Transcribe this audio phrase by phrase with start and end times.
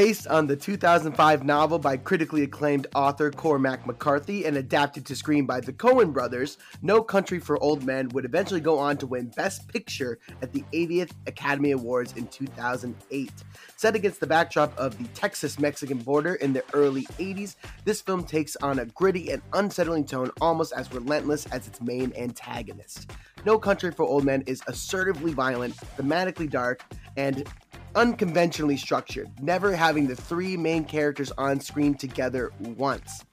[0.00, 5.44] Based on the 2005 novel by critically acclaimed author Cormac McCarthy and adapted to screen
[5.44, 9.26] by the Coen brothers, No Country for Old Men would eventually go on to win
[9.36, 13.30] Best Picture at the 80th Academy Awards in 2008.
[13.76, 18.24] Set against the backdrop of the Texas Mexican border in the early 80s, this film
[18.24, 23.10] takes on a gritty and unsettling tone almost as relentless as its main antagonist.
[23.44, 26.84] No Country for Old Men is assertively violent, thematically dark,
[27.18, 27.46] and
[27.94, 33.24] unconventionally structured, never having the three main characters on screen together once.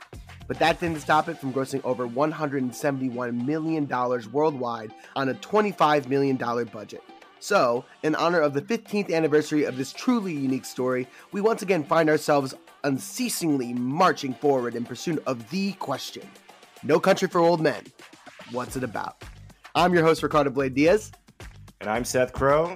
[0.47, 3.87] But that didn't stop it from grossing over $171 million
[4.31, 7.03] worldwide on a $25 million budget.
[7.39, 11.83] So, in honor of the 15th anniversary of this truly unique story, we once again
[11.83, 16.27] find ourselves unceasingly marching forward in pursuit of the question
[16.83, 17.83] No Country for Old Men.
[18.51, 19.23] What's it about?
[19.75, 21.11] I'm your host, Ricardo Blayde Diaz.
[21.79, 22.75] And I'm Seth Crowe.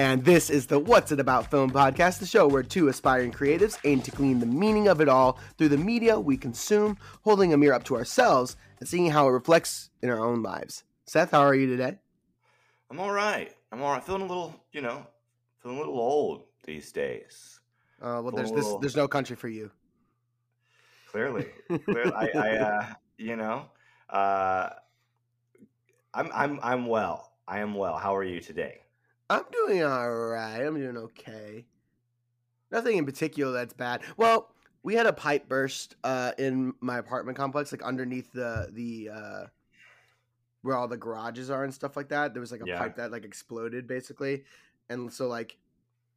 [0.00, 3.76] And this is the What's It About Film podcast, the show where two aspiring creatives
[3.84, 7.58] aim to glean the meaning of it all through the media we consume, holding a
[7.58, 10.84] mirror up to ourselves and seeing how it reflects in our own lives.
[11.04, 11.98] Seth, how are you today?
[12.90, 13.54] I'm all right.
[13.70, 14.02] I'm all right.
[14.02, 15.06] Feeling a little, you know,
[15.62, 17.60] feeling a little old these days.
[18.00, 19.70] Uh, well, there's this, there's no country for you.
[21.10, 21.44] Clearly,
[21.84, 22.86] clearly, I, I uh,
[23.18, 23.66] you know,
[24.08, 24.70] uh,
[26.14, 27.32] I'm, I'm, I'm well.
[27.46, 27.98] I am well.
[27.98, 28.80] How are you today?
[29.30, 30.60] I'm doing all right.
[30.60, 31.64] I'm doing okay.
[32.72, 34.02] Nothing in particular that's bad.
[34.16, 39.10] Well, we had a pipe burst uh, in my apartment complex, like underneath the the
[39.10, 39.46] uh,
[40.62, 42.34] where all the garages are and stuff like that.
[42.34, 42.78] There was like a yeah.
[42.78, 44.44] pipe that like exploded basically,
[44.88, 45.56] and so like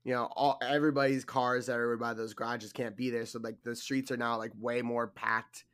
[0.03, 3.27] you know all everybody's cars that are by those garages can't be there.
[3.27, 5.66] So like the streets are now like way more packed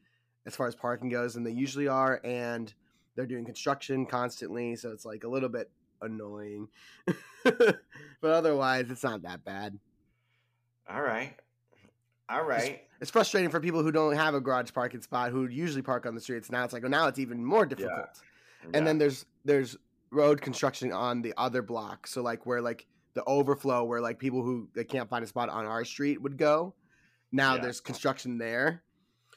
[0.45, 2.73] as far as parking goes than they usually are, and
[3.15, 4.75] they're doing construction constantly.
[4.75, 5.71] So it's like a little bit
[6.01, 6.67] annoying,
[7.43, 7.81] but
[8.23, 9.77] otherwise it's not that bad.
[10.89, 11.33] All right.
[12.29, 12.71] All right.
[12.71, 16.05] It's, it's, frustrating for people who don't have a garage parking spot who usually park
[16.05, 16.51] on the streets.
[16.51, 18.07] Now it's like, well, now it's even more difficult.
[18.63, 18.69] Yeah.
[18.73, 19.77] And then there's there's
[20.11, 22.07] road construction on the other block.
[22.07, 25.49] So like where like the overflow where like people who they can't find a spot
[25.49, 26.73] on our street would go.
[27.31, 27.61] Now yeah.
[27.61, 28.83] there's construction there.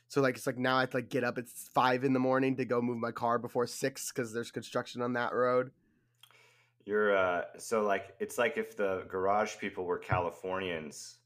[0.09, 2.21] So like it's like now I have to like get up at five in the
[2.21, 5.71] morning to go move my car before six because there's construction on that road.
[6.85, 11.19] You're uh so like it's like if the garage people were Californians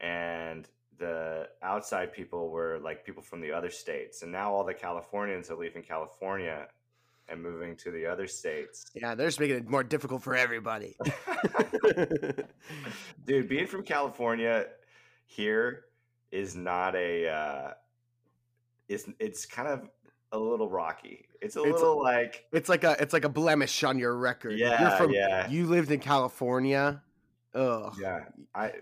[0.00, 0.68] and
[0.98, 5.50] the outside people were like people from the other states and now all the Californians
[5.50, 6.68] are leaving California
[7.28, 8.90] and moving to the other states.
[8.94, 10.96] Yeah, they're just making it more difficult for everybody.
[13.24, 14.66] Dude, being from California
[15.26, 15.84] here
[16.30, 17.70] is not a uh
[18.88, 19.88] it's it's kind of
[20.32, 21.26] a little rocky.
[21.40, 24.58] It's a it's, little like it's like a it's like a blemish on your record.
[24.58, 25.48] Yeah, You're from, yeah.
[25.48, 27.02] You lived in California.
[27.54, 27.94] Ugh.
[28.00, 28.72] Yeah, I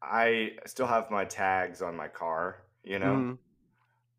[0.00, 2.62] I still have my tags on my car.
[2.84, 3.38] You know, mm.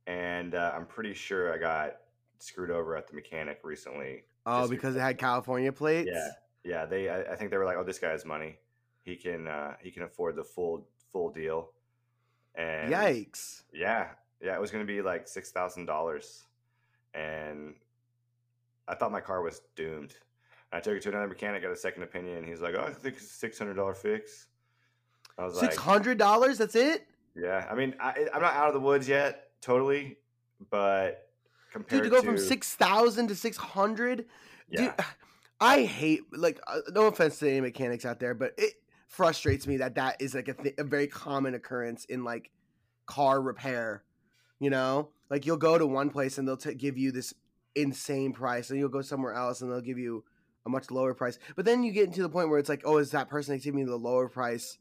[0.06, 1.96] and uh, I'm pretty sure I got
[2.40, 4.24] screwed over at the mechanic recently.
[4.46, 6.10] Oh, because, it had California plates.
[6.12, 6.30] Yeah,
[6.64, 6.86] yeah.
[6.86, 8.58] They I, I, think they were like, oh, this guy has money.
[9.04, 11.72] He can uh, he can afford the full full deal.
[12.56, 13.64] And yikes!
[13.74, 14.08] Yeah,
[14.42, 14.56] yeah.
[14.56, 16.46] It was going to be like six thousand dollars
[17.14, 17.76] and
[18.88, 20.16] I thought my car was doomed.
[20.72, 22.44] I took it to another mechanic, got a second opinion.
[22.44, 24.48] He's like, "Oh, I think it's a six hundred dollar fix."
[25.38, 26.58] I was six hundred dollars.
[26.58, 27.08] That's it.
[27.36, 30.18] Yeah, I mean, I, am not out of the woods yet, totally,
[30.70, 31.30] but
[31.72, 34.26] compared Dude, to go to, from six thousand to six hundred,
[34.70, 34.82] yeah.
[34.82, 34.94] Dude,
[35.62, 38.74] I hate like uh, no offense to any mechanics out there, but it
[39.08, 42.52] frustrates me that that is like a, th- a very common occurrence in like
[43.06, 44.04] car repair.
[44.60, 47.34] You know, like you'll go to one place and they'll t- give you this
[47.76, 50.24] insane price, and you'll go somewhere else and they'll give you
[50.66, 51.40] a much lower price.
[51.56, 53.80] But then you get to the point where it's like, oh, is that person giving
[53.80, 54.78] me the lower price?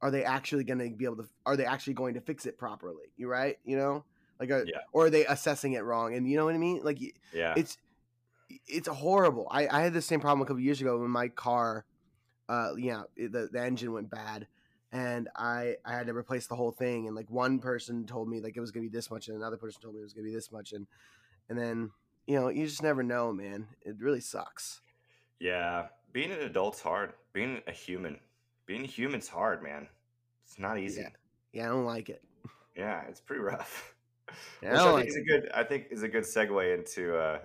[0.00, 1.28] Are they actually going to be able to?
[1.46, 3.06] Are they actually going to fix it properly?
[3.16, 3.58] You right?
[3.64, 4.04] You know,
[4.38, 4.80] like, a, yeah.
[4.92, 6.14] or are they assessing it wrong?
[6.14, 6.80] And you know what I mean?
[6.84, 6.98] Like,
[7.32, 7.78] yeah, it's
[8.66, 9.48] it's horrible.
[9.50, 11.84] I I had the same problem a couple years ago when my car,
[12.48, 14.46] uh, yeah, the the engine went bad,
[14.92, 17.06] and I I had to replace the whole thing.
[17.06, 19.56] And like one person told me like it was gonna be this much, and another
[19.56, 20.86] person told me it was gonna be this much, and
[21.48, 21.90] and then
[22.26, 23.68] you know you just never know, man.
[23.82, 24.80] It really sucks.
[25.40, 27.12] Yeah, being an adult's hard.
[27.32, 28.18] Being a human,
[28.66, 29.88] being a human's hard, man.
[30.44, 31.02] It's not easy.
[31.02, 31.08] Yeah,
[31.52, 32.22] yeah I don't like it.
[32.76, 33.94] Yeah, it's pretty rough.
[34.62, 35.20] Yeah, Which I, I think like is it.
[35.20, 35.50] a good.
[35.54, 37.38] I think is a good segue into uh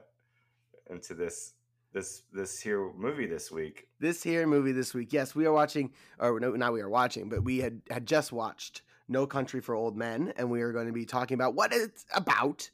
[0.89, 1.53] into this
[1.93, 3.87] this this here movie this week.
[3.99, 5.13] This here movie this week.
[5.13, 8.31] Yes, we are watching, or no, not we are watching, but we had had just
[8.31, 11.71] watched No Country for Old Men, and we are going to be talking about what
[11.71, 12.69] it's about,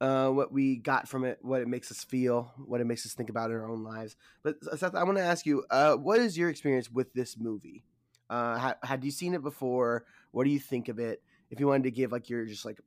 [0.00, 3.14] uh, what we got from it, what it makes us feel, what it makes us
[3.14, 4.16] think about in our own lives.
[4.42, 7.84] But Seth, I want to ask you, uh, what is your experience with this movie?
[8.28, 10.04] Uh, ha- had you seen it before?
[10.32, 11.22] What do you think of it?
[11.50, 12.80] If you wanted to give like your just like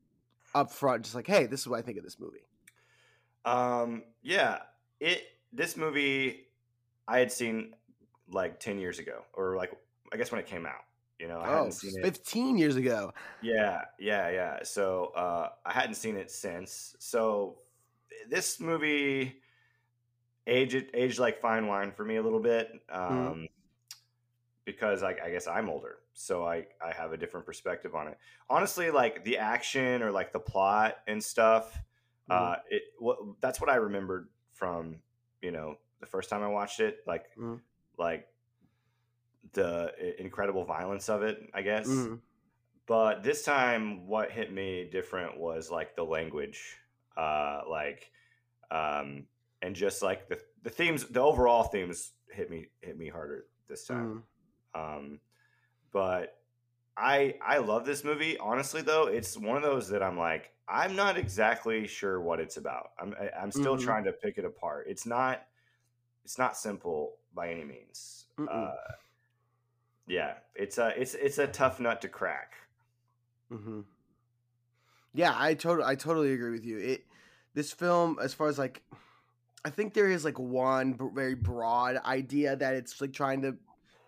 [0.53, 2.45] upfront, just like, hey, this is what I think of this movie.
[3.45, 4.59] Um, yeah,
[4.99, 5.23] it
[5.53, 6.47] this movie
[7.07, 7.73] I had seen
[8.31, 9.71] like ten years ago, or like
[10.11, 10.83] I guess when it came out.
[11.19, 12.03] You know, I oh, hadn't seen it.
[12.03, 13.11] 15 years ago.
[13.41, 14.59] Yeah, yeah, yeah.
[14.63, 16.95] So uh, I hadn't seen it since.
[16.99, 17.57] So
[18.29, 19.41] this movie
[20.47, 23.47] aged aged like fine wine for me a little bit um,
[24.65, 28.17] because I, I guess I'm older, so I I have a different perspective on it.
[28.49, 31.77] Honestly, like the action or like the plot and stuff,
[32.29, 34.97] uh, it what that's what I remembered from
[35.41, 37.61] you know the first time I watched it, like Mhm.
[37.97, 38.27] like
[39.53, 41.87] the incredible violence of it, I guess.
[41.87, 42.21] Mhm.
[42.85, 46.77] But this time, what hit me different was like the language,
[47.15, 48.11] uh, like,
[48.71, 49.27] um,
[49.61, 53.85] and just like the the themes, the overall themes hit me hit me harder this
[53.85, 54.23] time.
[54.75, 54.79] Mhm.
[54.79, 55.21] Um,
[55.91, 56.41] but
[56.97, 58.37] I I love this movie.
[58.37, 62.57] Honestly, though, it's one of those that I'm like I'm not exactly sure what it's
[62.57, 62.91] about.
[62.99, 63.81] I'm I- I'm still Mhm.
[63.83, 64.85] trying to pick it apart.
[64.87, 65.45] It's not
[66.23, 68.27] it's not simple by any means.
[68.47, 68.75] Uh,
[70.07, 72.53] yeah, it's a it's it's a tough nut to crack.
[73.51, 73.81] Mm-hmm.
[75.13, 76.77] Yeah, I totally, I totally agree with you.
[76.77, 77.05] It,
[77.55, 78.83] this film, as far as like,
[79.65, 83.57] I think there is like one b- very broad idea that it's like trying to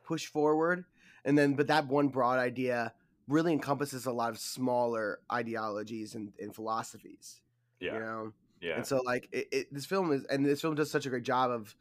[0.04, 0.86] push forward,
[1.26, 2.94] and then but that one broad idea
[3.32, 7.42] really encompasses a lot of smaller ideologies and, and philosophies.
[7.80, 10.76] Yeah, You know, yeah, and so like it, it, this film is, and this film
[10.76, 11.76] does such a great job of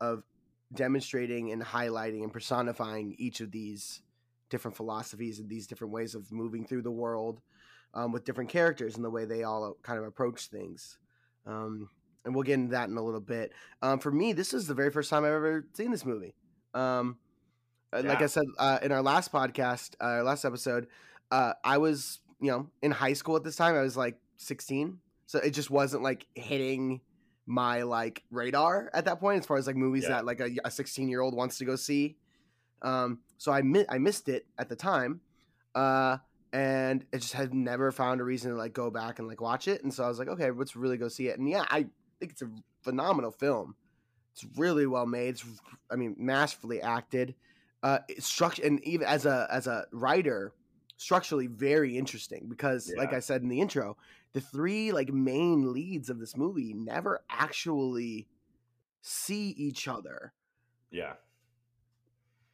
[0.00, 0.22] of
[0.72, 4.02] demonstrating and highlighting and personifying each of these
[4.50, 7.40] different philosophies and these different ways of moving through the world
[7.94, 10.98] um, with different characters and the way they all kind of approach things.
[11.46, 11.88] Um,
[12.24, 13.52] and we'll get into that in a little bit.
[13.82, 16.34] Um, for me, this is the very first time I've ever seen this movie.
[16.72, 17.18] Um,
[17.94, 20.88] uh, Like I said uh, in our last podcast, uh, our last episode,
[21.30, 23.74] uh, I was you know in high school at this time.
[23.74, 27.00] I was like 16, so it just wasn't like hitting
[27.46, 30.10] my like radar at that point as far as like movies Yeah.
[30.16, 32.16] that like a 16 year old wants to go see.
[32.82, 35.20] Um, so I mi- I missed it at the time,
[35.74, 36.18] uh,
[36.52, 39.68] and I just had never found a reason to like go back and like watch
[39.68, 39.82] it.
[39.82, 41.38] And so I was like, okay, let's really go see it.
[41.38, 41.86] And yeah, I
[42.20, 42.50] think it's a
[42.82, 43.74] phenomenal film.
[44.32, 45.30] It's really well made.
[45.30, 45.44] It's,
[45.90, 47.34] I mean, masterfully acted.
[47.84, 50.54] Uh, structure and even as a as a writer,
[50.96, 53.96] structurally very interesting because, like I said in the intro,
[54.32, 58.26] the three like main leads of this movie never actually
[59.02, 60.32] see each other.
[60.90, 61.12] Yeah,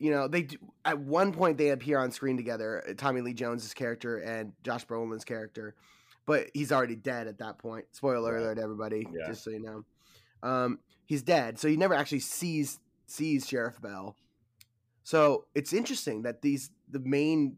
[0.00, 3.34] you know they do, at one point they appear on screen together uh, tommy lee
[3.34, 5.74] jones's character and josh brolin's character
[6.26, 7.86] but he's already dead at that point.
[7.92, 8.40] Spoiler Right.
[8.40, 9.26] alert everybody Yeah.
[9.26, 9.84] just so you know.
[10.42, 14.16] Um, he's dead so he never actually sees sees sheriff bell
[15.02, 17.56] so it's interesting that these the main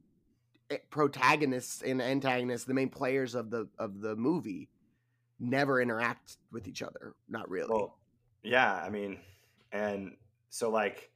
[0.71, 4.69] eh, protagonists and antagonists the main players of the of the movie
[5.41, 7.99] never interact with each other not really Well,
[8.43, 9.19] yeah, I mean,
[9.71, 10.17] and
[10.51, 11.11] so like,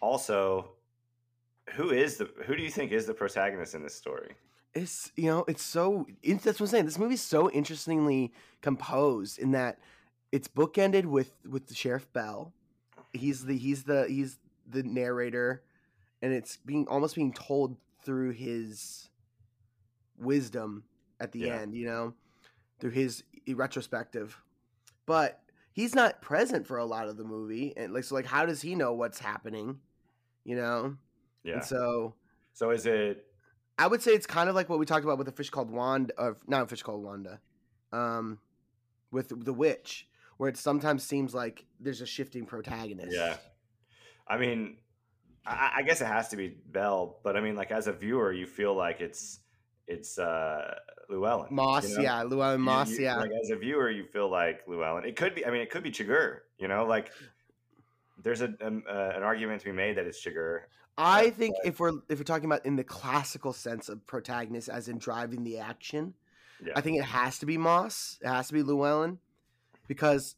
[0.00, 0.70] also,
[1.70, 4.34] who is the who do you think is the protagonist in this story?
[4.74, 6.84] it's you know it's so it, that's what I'm saying.
[6.86, 9.78] This movie's so interestingly composed in that
[10.32, 12.52] it's bookended with with the sheriff Bell.
[13.12, 14.38] He's the he's the he's
[14.68, 15.62] the narrator,
[16.22, 19.08] and it's being almost being told through his
[20.16, 20.84] wisdom
[21.20, 21.60] at the Yeah.
[21.60, 21.74] end.
[21.74, 22.14] You know,
[22.80, 24.40] through his retrospective,
[25.06, 28.46] but he's not present for a lot of the movie, and like so like how
[28.46, 29.80] does he know what's happening?
[30.44, 30.96] You know,
[31.42, 31.54] Yeah.
[31.54, 32.14] and so
[32.52, 33.26] So is it?
[33.78, 35.70] I would say it's kind of like what we talked about with the fish called
[35.70, 37.40] Wanda, or not a fish called Wanda,
[37.92, 38.38] um,
[39.10, 43.12] with the witch, where it sometimes seems like there's a shifting protagonist.
[43.16, 43.36] Yeah.
[44.26, 44.76] I mean,
[45.46, 48.32] I, I guess it has to be Bell, but I mean, like as a viewer,
[48.32, 49.40] you feel like it's
[49.86, 50.74] it's uh
[51.10, 51.48] Llewellyn.
[51.54, 52.02] Moss, you know?
[52.02, 53.16] yeah, Llewellyn Moss, you- yeah.
[53.16, 55.04] Like as a viewer, you feel like Llewellyn.
[55.04, 55.44] It could be.
[55.44, 56.38] I mean, it could be Chigurh.
[56.58, 57.10] You know, like
[58.22, 60.60] there's a, um, uh, an argument to be made that it's Chigurh.
[60.96, 64.68] I Yeah, think if we're if we're talking about in the classical sense of protagonist,
[64.68, 66.14] as in driving the action,
[66.64, 66.72] Yeah.
[66.76, 68.18] I think it has to be Moss.
[68.22, 69.18] It has to be Llewellyn,
[69.88, 70.36] because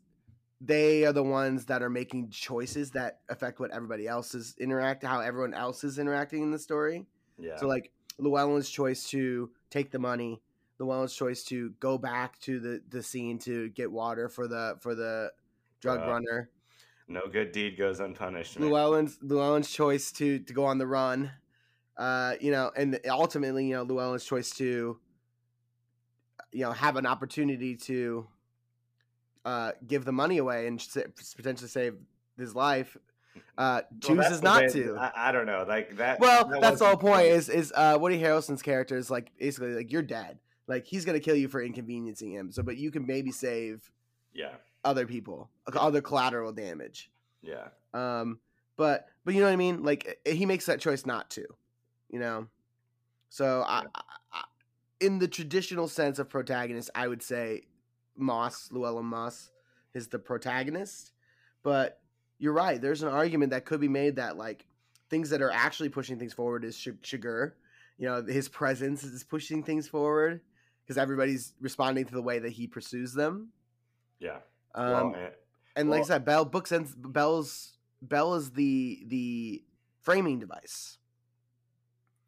[0.61, 5.03] they are the ones that are making choices that affect what everybody else is interact,
[5.05, 7.07] how everyone else is interacting in the story.
[7.39, 7.57] yeah.
[7.57, 10.41] So like Llewellyn's choice to take the money,
[10.79, 14.95] Llewellyn's choice to go back to the the scene to get water for the for
[14.95, 15.31] the
[15.81, 16.51] drug Uh, runner.
[17.09, 18.59] no good deed goes unpunished.
[18.59, 18.69] man.
[18.71, 21.33] Llewellyn's Llewellyn's choice to to go on the run.
[21.99, 24.99] Uh, you know, and ultimately, you know, Llewellyn's choice to
[26.53, 28.27] you know have an opportunity to
[29.47, 30.79] uh give the money away and
[31.37, 31.95] potentially save
[32.37, 32.99] his life
[33.59, 34.97] uh, chooses the not to.
[34.99, 35.65] I, I don't know.
[35.67, 36.21] Like that.
[36.21, 37.27] well, that that's the whole point.
[37.27, 40.39] Is is uh, Woody Harrelson's character is like basically like you're dead.
[40.67, 42.51] Like he's gonna kill you for inconveniencing him.
[42.51, 43.91] So, but you can maybe save
[44.35, 44.53] Yeah.
[44.85, 47.11] other people, other collateral damage.
[47.43, 47.69] Yeah.
[47.95, 48.41] Um,
[48.77, 49.83] but but you know what I mean.
[49.83, 51.45] Like eh, he makes that choice not to.
[52.09, 52.47] You know.
[53.29, 54.45] So I, I, I,
[55.01, 57.63] in the traditional sense of protagonist, I would say
[58.17, 59.51] Moss, Llewellyn Moss,
[59.95, 61.13] is the protagonist.
[61.63, 62.01] But
[62.39, 62.81] you're right.
[62.81, 64.67] There's an argument that could be made that like
[65.11, 67.53] things that are actually pushing things forward is Sh- Chigurh.
[67.99, 70.41] You know, his presence is pushing things forward
[70.85, 73.49] because everybody's responding to the way that he pursues them.
[74.21, 74.39] Yeah.
[74.75, 75.33] Um, well, and-
[75.77, 79.63] and like I said, Bell books and Bell's Bell is the the
[80.03, 80.99] framing device.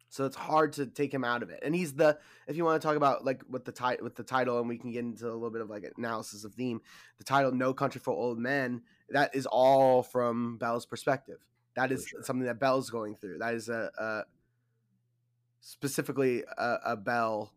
[0.09, 1.59] So it's hard to take him out of it.
[1.63, 4.23] And he's the if you want to talk about like with the title with the
[4.23, 6.81] title and we can get into a little bit of like analysis of theme,
[7.17, 11.37] the title No Country for Old Men, that is all from Bell's perspective.
[11.75, 12.23] That is sure.
[12.23, 13.37] something that Bell's going through.
[13.37, 14.23] That is a, a
[15.61, 17.53] specifically a, a Bell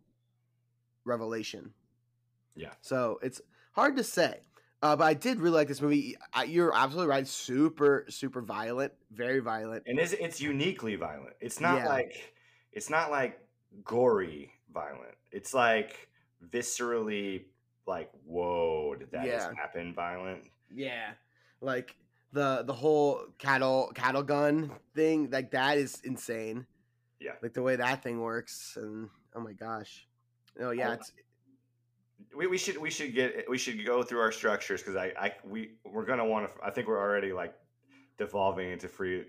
[1.04, 1.72] revelation.
[2.54, 2.72] Yeah.
[2.82, 3.40] So it's
[3.72, 4.40] hard to say.
[4.82, 6.16] Uh, but I did really like this movie.
[6.34, 7.26] I, you're absolutely right.
[7.26, 8.92] Super, super violent.
[9.12, 9.84] Very violent.
[9.86, 11.34] and it's, it's uniquely violent.
[11.40, 11.88] It's not Yeah.
[11.88, 12.34] like
[12.72, 13.38] it's not like
[13.84, 15.14] gory violent.
[15.30, 16.08] It's like
[16.50, 17.44] viscerally
[17.86, 19.54] like whoa did that just Yeah.
[19.60, 20.44] happen violent.
[20.74, 21.12] Yeah.
[21.60, 21.96] Like
[22.32, 26.66] the the whole cattle cattle gun thing, like that is insane.
[27.20, 27.32] Yeah.
[27.42, 30.06] Like the way that thing works, and oh my gosh.
[30.60, 31.12] Oh yeah, Oh, it's
[32.34, 35.34] We, we should we should get we should go through our structures because I, I
[35.44, 37.54] we we're gonna want to I think we're already like
[38.18, 39.24] devolving into free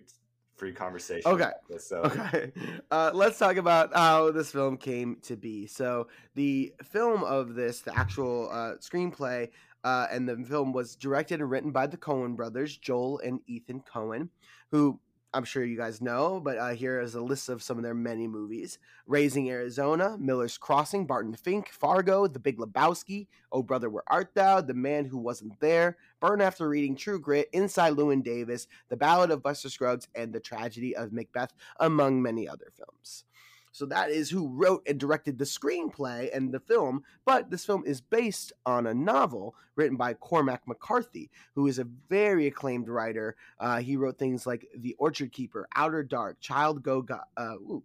[0.56, 1.30] free conversation.
[1.32, 1.52] Okay.
[1.70, 2.52] this, so Okay.
[2.92, 5.68] Uh, let's talk about how this film came to be.
[5.68, 9.50] So, the film of this, the actual uh, screenplay,
[9.84, 13.82] uh, and the film was directed and written by the Coen brothers, Joel and Ethan
[13.82, 14.30] Coen,
[14.72, 15.00] who
[15.36, 17.96] I'm sure you guys know, but uh, here is a list of some of their
[17.96, 24.04] many movies Raising Arizona, Miller's Crossing, Barton Fink, Fargo, The Big Lebowski, Oh Brother, Where
[24.08, 28.68] Art Thou, The Man Who Wasn't There, Burn After Reading True Grit, Inside Llewyn Davis,
[28.90, 33.26] The Ballad of Buster Scruggs, and The Tragedy of Macbeth, among many other films.
[33.74, 37.84] So that is who wrote and directed the screenplay and the film, but this film
[37.86, 43.36] is based on a novel written by Cormac McCarthy, who is a very acclaimed writer.
[43.60, 47.20] Uh, he wrote things like The Orchard Keeper, Outer Dark, Child Go Go.
[47.36, 47.84] Uh, ooh,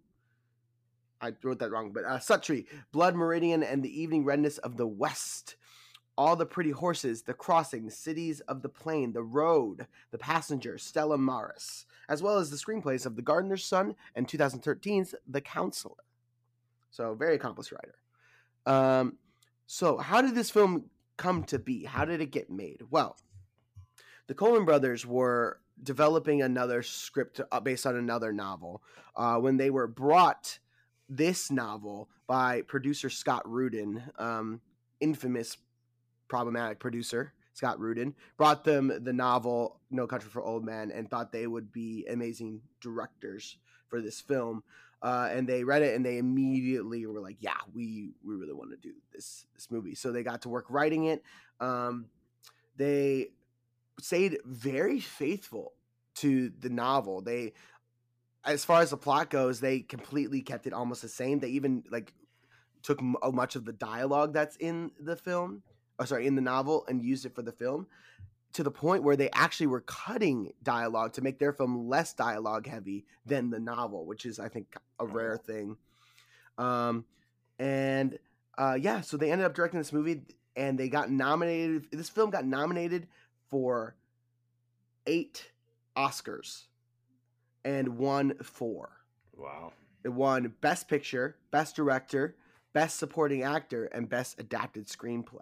[1.19, 4.87] I wrote that wrong, but uh, Suttree, Blood Meridian, and the Evening Redness of the
[4.87, 5.55] West.
[6.19, 10.77] All the Pretty Horses, The Crossing, The Cities of the Plain, The Road, The Passenger,
[10.77, 16.03] Stella Maris, as well as the screenplays of The Gardener's Son and 2013's The Counselor.
[16.91, 17.95] So, very accomplished writer.
[18.65, 19.17] Um,
[19.65, 21.85] so, how did this film come to be?
[21.85, 22.81] How did it get made?
[22.89, 23.15] Well,
[24.27, 28.83] the Coleman brothers were developing another script uh, based on another novel
[29.15, 30.59] uh, when they were brought
[31.07, 34.59] this novel by producer Scott Rudin, um,
[34.99, 35.55] infamous
[36.29, 41.31] problematic producer Scott Rudin, brought them the novel No Country for Old Men and thought
[41.31, 43.57] they would be amazing directors
[43.89, 44.63] for this film.
[45.01, 48.71] Uh, and they read it and they immediately were like, "Yeah, we we really want
[48.71, 51.23] to do this this movie." So they got to work writing it.
[51.59, 52.07] Um,
[52.75, 53.31] they
[54.01, 55.73] stayed very faithful
[56.15, 57.21] to the novel.
[57.21, 57.53] They,
[58.43, 61.39] as far as the plot goes, they completely kept it almost the same.
[61.39, 62.13] They even like
[62.83, 65.63] took m- uh, much of the dialogue that's in the film,
[65.99, 67.87] or sorry, in the novel, and used it for the film.
[68.53, 72.65] To the point where they actually were cutting dialogue to make their film less dialogue
[72.65, 75.77] heavy than the novel, which is, I think, a rare thing.
[76.57, 77.05] Um,
[77.59, 78.17] and
[78.57, 80.21] uh, yeah, so they ended up directing this movie,
[80.55, 81.87] and they got nominated.
[81.91, 83.07] This film got nominated
[83.49, 83.95] for
[85.05, 85.51] eight
[85.95, 86.63] Oscars
[87.63, 88.89] and won four.
[89.37, 89.73] wow.
[90.03, 92.35] It won Best Picture, Best Director,
[92.71, 95.41] Best Supporting Actor, and Best Adapted Screenplay.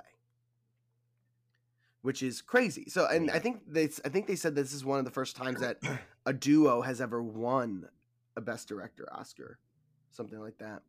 [2.08, 2.86] Which is crazy.
[2.88, 5.36] So, and I think they, I think they said this is one of the first
[5.36, 5.80] times that
[6.26, 7.90] a duo has ever won
[8.38, 9.60] a Best Director Oscar,
[10.12, 10.84] something like that,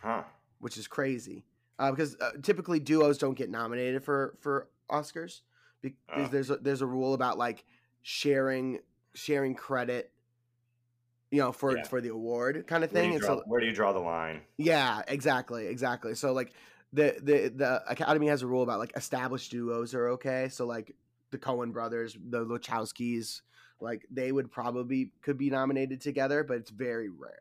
[0.00, 0.22] Huh.
[0.60, 1.44] which is crazy.
[1.80, 5.40] Uh, because uh, typically duos don't get nominated for for Oscars
[5.82, 6.26] because Oh.
[6.28, 7.64] there's a, there's a rule about like
[8.02, 8.78] sharing
[9.14, 10.12] sharing credit,
[11.32, 11.82] you know, for Yeah.
[11.82, 13.18] for the award kind of Where do, thing.
[13.18, 14.42] draw, so where do you draw the line?
[14.56, 16.14] yeah, exactly, exactly.
[16.14, 16.52] So like
[16.92, 20.48] the the the Academy has a rule about like established duos are okay.
[20.50, 20.94] So like
[21.30, 23.42] the Coen brothers, the Wachowskis,
[23.80, 27.38] like they would probably could be nominated together, but it's very rare.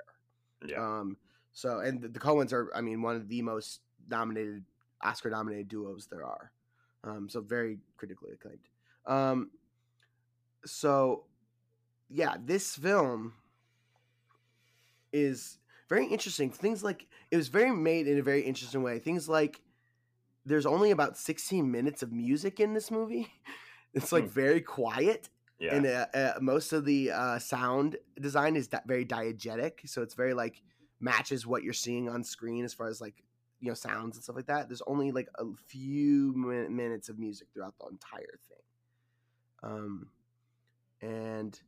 [0.65, 0.77] Yeah.
[0.77, 1.18] Um.
[1.51, 4.63] So and the, the Coens are, I mean, one of the most nominated
[5.01, 6.51] Oscar nominated duos there are.
[7.03, 7.29] Um.
[7.29, 8.60] So very critically acclaimed.
[9.06, 9.50] Um.
[10.65, 11.24] So
[12.10, 13.34] yeah, this film
[15.12, 15.58] is
[15.89, 16.51] very interesting.
[16.51, 19.00] Things like it was very made in a very interesting way.
[19.00, 19.62] Things like
[20.46, 23.27] there's only about 16 minutes of music in this movie.
[23.91, 24.29] It's like Hmm.
[24.29, 25.74] very quiet, Yeah.
[25.75, 29.89] and uh, uh, most of the uh, sound design is di- very diegetic.
[29.89, 30.62] So it's very like
[31.00, 33.24] matches what you're seeing on screen as far as like
[33.60, 34.69] you know sounds and stuff like that.
[34.69, 38.63] There's only like a few min- minutes of music throughout the entire thing.
[39.63, 40.10] Um,
[41.01, 41.60] and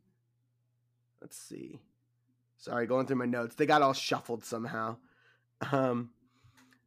[1.22, 1.80] let's see.
[2.62, 3.56] Sorry, going through my notes.
[3.56, 4.98] They got all shuffled somehow.
[5.72, 6.12] Um,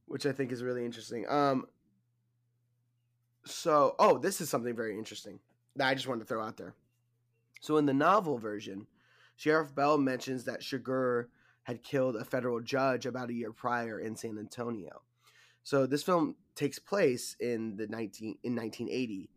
[0.06, 1.26] which I think is really interesting.
[1.28, 1.66] Um,
[3.44, 5.40] so, oh, this is something very interesting
[5.76, 6.74] that I just wanted to throw out there.
[7.60, 8.86] So, in the novel version,
[9.36, 11.26] Sheriff Bell mentions that Chigurh
[11.64, 15.02] had killed a federal judge about a year prior in San Antonio.
[15.62, 19.30] So, this film takes place in the 19 in 1980,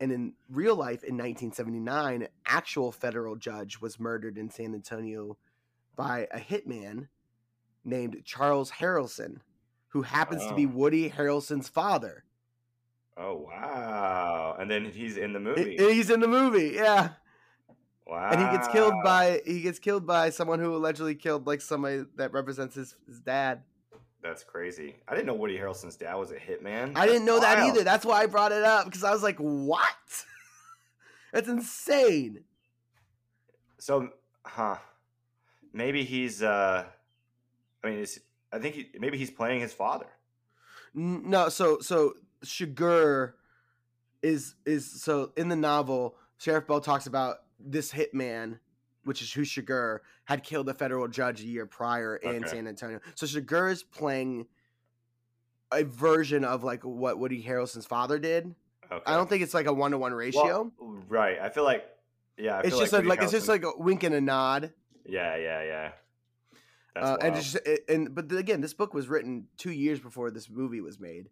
[0.00, 5.36] and in real life in 1979, an actual federal judge was murdered in San Antonio
[5.96, 7.08] by a hitman
[7.84, 9.40] named Charles Harrelson,
[9.88, 10.70] who happens to be Oh.
[10.70, 12.24] Woody Harrelson's father.
[13.16, 14.56] oh wow!
[14.58, 15.76] And then he's in the movie.
[15.76, 17.10] and he's in the movie, yeah.
[18.06, 18.30] wow.
[18.32, 22.04] And he gets killed by he gets killed by someone who allegedly killed like somebody
[22.16, 23.62] that represents his, his dad.
[24.22, 24.96] That's crazy.
[25.06, 26.92] I didn't know Woody Harrelson's dad was a hitman.
[26.96, 27.84] I didn't know that either.
[27.84, 29.84] That's why I brought it up because I was like, "What?
[31.34, 32.42] That's insane."
[33.78, 34.08] So,
[34.46, 34.76] huh?
[35.74, 36.42] Maybe he's.
[36.42, 36.86] uh
[37.82, 38.18] I mean, is,
[38.50, 40.06] I think he, maybe he's playing his father.
[40.94, 42.14] No, so so
[42.44, 43.32] Chigurh
[44.22, 48.58] is is so in the novel, Sheriff Bell talks about this hitman,
[49.04, 52.48] which is who Chigurh had killed a federal judge a year prior in Okay.
[52.48, 53.00] San Antonio.
[53.16, 54.46] So Chigurh is playing
[55.72, 58.54] a version of like what Woody Harrelson's father did.
[58.90, 59.02] Okay.
[59.06, 60.72] I don't think it's like a one to one ratio.
[60.78, 61.38] Well, right.
[61.40, 61.84] I feel like.
[62.36, 62.58] Yeah.
[62.58, 64.72] I it's just like, like, like it's just like a wink and a nod.
[65.04, 65.90] Yeah, yeah, yeah.
[66.96, 67.58] Uh, and just,
[67.88, 71.28] and but again, this book was written two years before this movie was made.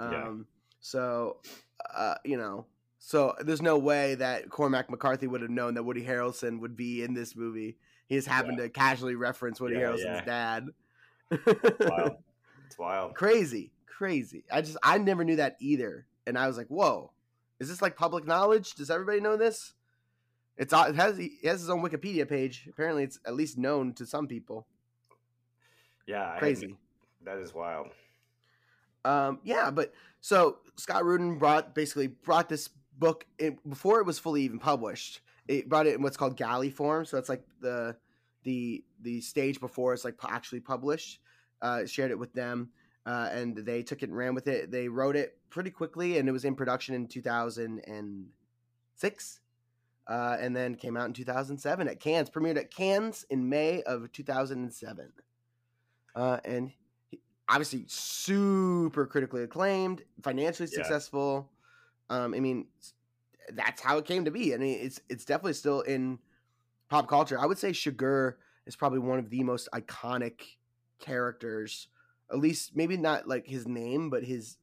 [0.00, 0.32] Um, Yeah.
[0.80, 1.38] So,
[1.94, 2.66] uh, you know,
[2.98, 7.02] so there's no way that Cormac McCarthy would have known that Woody Harrelson would be
[7.02, 7.76] in this movie.
[8.08, 10.66] He just happened to casually reference Woody Yeah, Harrelson's dad.
[11.80, 12.16] wild.
[12.66, 13.14] It's wild.
[13.14, 14.44] crazy, crazy.
[14.52, 17.12] I just I never knew that either, and I was like, whoa,
[17.60, 18.74] is this like public knowledge?
[18.74, 19.72] Does everybody know this?
[20.56, 22.66] It's it has he has his own Wikipedia page.
[22.68, 24.66] Apparently, it's at least known to some people.
[26.06, 26.32] Yeah.
[26.32, 26.76] I Crazy.
[27.24, 27.88] That is wild.
[29.04, 34.18] Um, yeah, but so Scott Rudin brought basically brought this book in, before it was
[34.18, 35.20] fully even published.
[35.46, 37.96] It brought it in what's called galley form, so it's like the
[38.42, 41.20] the the stage before it's like actually published.
[41.62, 42.70] Uh, shared it with them,
[43.06, 44.70] uh, and they took it and ran with it.
[44.70, 48.26] They wrote it pretty quickly, and it was in production in two thousand and
[48.96, 49.40] six.
[50.06, 54.12] Uh, and then came out in 2007 at Cannes, premiered at Cannes in May of
[54.12, 55.12] 2007.
[56.14, 56.72] Uh, and
[57.48, 60.76] obviously super critically acclaimed, financially Yeah.
[60.78, 61.50] successful.
[62.08, 62.68] Um, I mean,
[63.52, 66.18] that's how it came to be, I mean, it's it's definitely still in
[66.88, 67.38] pop culture.
[67.38, 68.34] I would say Chigurh
[68.66, 70.42] is probably one of the most iconic
[70.98, 71.88] characters,
[72.30, 74.56] at least maybe not like his name, but his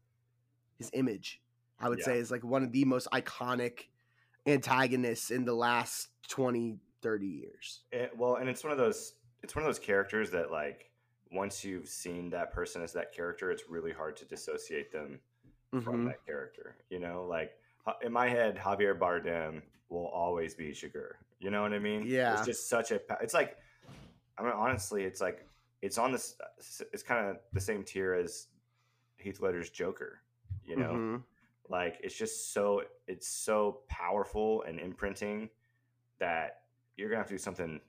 [0.77, 1.41] his image.
[1.79, 2.05] I would Yeah.
[2.05, 3.89] say is like one of the most iconic
[4.45, 7.81] antagonists in the last 20 30 years.
[7.91, 9.13] It, well, and it's one of those.
[9.41, 10.89] It's one of those characters that like
[11.31, 15.19] once you've seen that person as that character, it's really hard to dissociate them
[15.81, 16.07] from Mhm.
[16.07, 16.77] that character.
[16.89, 17.57] You know, like
[18.01, 21.15] in my head, Javier Bardem will always be Chigurh.
[21.39, 22.03] You know what I mean?
[22.05, 22.37] Yeah.
[22.37, 23.01] It's just such a.
[23.21, 23.57] It's like,
[24.37, 25.45] I mean, honestly, it's like
[25.81, 26.37] it's on this.
[26.93, 28.47] It's kind of the same tier as
[29.17, 30.21] Heath Ledger's Joker.
[30.65, 31.23] You know, Mhm.
[31.69, 35.49] Like it's just so it's so powerful and imprinting
[36.19, 36.61] that
[36.97, 37.79] you're gonna have to do something.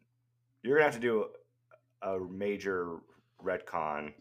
[0.63, 1.27] You're gonna have to do
[2.03, 2.97] a major
[3.43, 4.13] retcon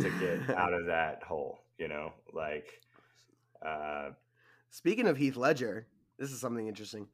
[0.00, 1.58] to get out of that hole.
[1.78, 2.80] You know, like.
[3.64, 4.10] Uh,
[4.70, 5.86] Speaking of Heath Ledger,
[6.18, 7.06] this is something interesting.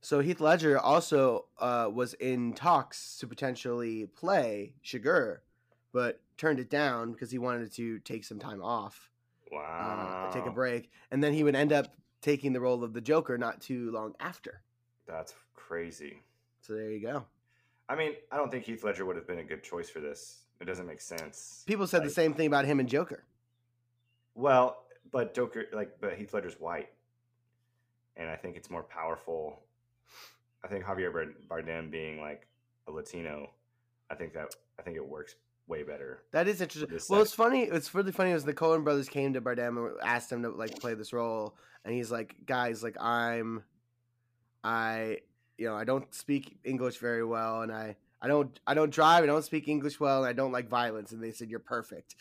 [0.00, 5.38] So Heath Ledger also uh, was in talks to potentially play Chigurh,
[5.92, 9.10] but turned it down because he wanted to take some time off,
[9.52, 10.28] wow.
[10.28, 11.88] uh, take a break, and then he would end up
[12.22, 14.62] taking the role of the Joker not too long after.
[15.06, 16.22] That's crazy.
[16.60, 17.24] So there you go.
[17.88, 20.42] I mean, I don't think Heath Ledger would have been a good choice for this.
[20.60, 21.62] It doesn't make sense.
[21.66, 23.22] People said the same thing about him and Joker.
[24.34, 26.88] Well, but Joker, like, but Heath Ledger's white,
[28.16, 29.62] and I think it's more powerful.
[30.64, 32.48] I think Javier Bard- Bardem being like
[32.88, 33.50] a Latino,
[34.10, 35.36] I think that I think it works
[35.68, 36.22] way better.
[36.32, 36.98] That is interesting.
[37.08, 37.64] Well, it's funny.
[37.64, 38.32] It's really funny.
[38.32, 41.56] Was the Coen brothers came to Bardem and asked him to like play this role,
[41.84, 43.62] and he's like, "Guys, like I'm,
[44.62, 45.18] I,
[45.58, 49.22] you know I don't speak English very well, and I I don't I don't drive.
[49.22, 51.12] I don't speak English well, and I don't like violence.
[51.12, 52.16] And they said you're perfect.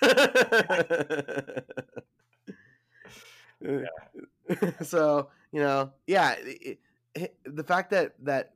[4.82, 6.78] so you know, yeah, it,
[7.14, 8.54] it, the fact that that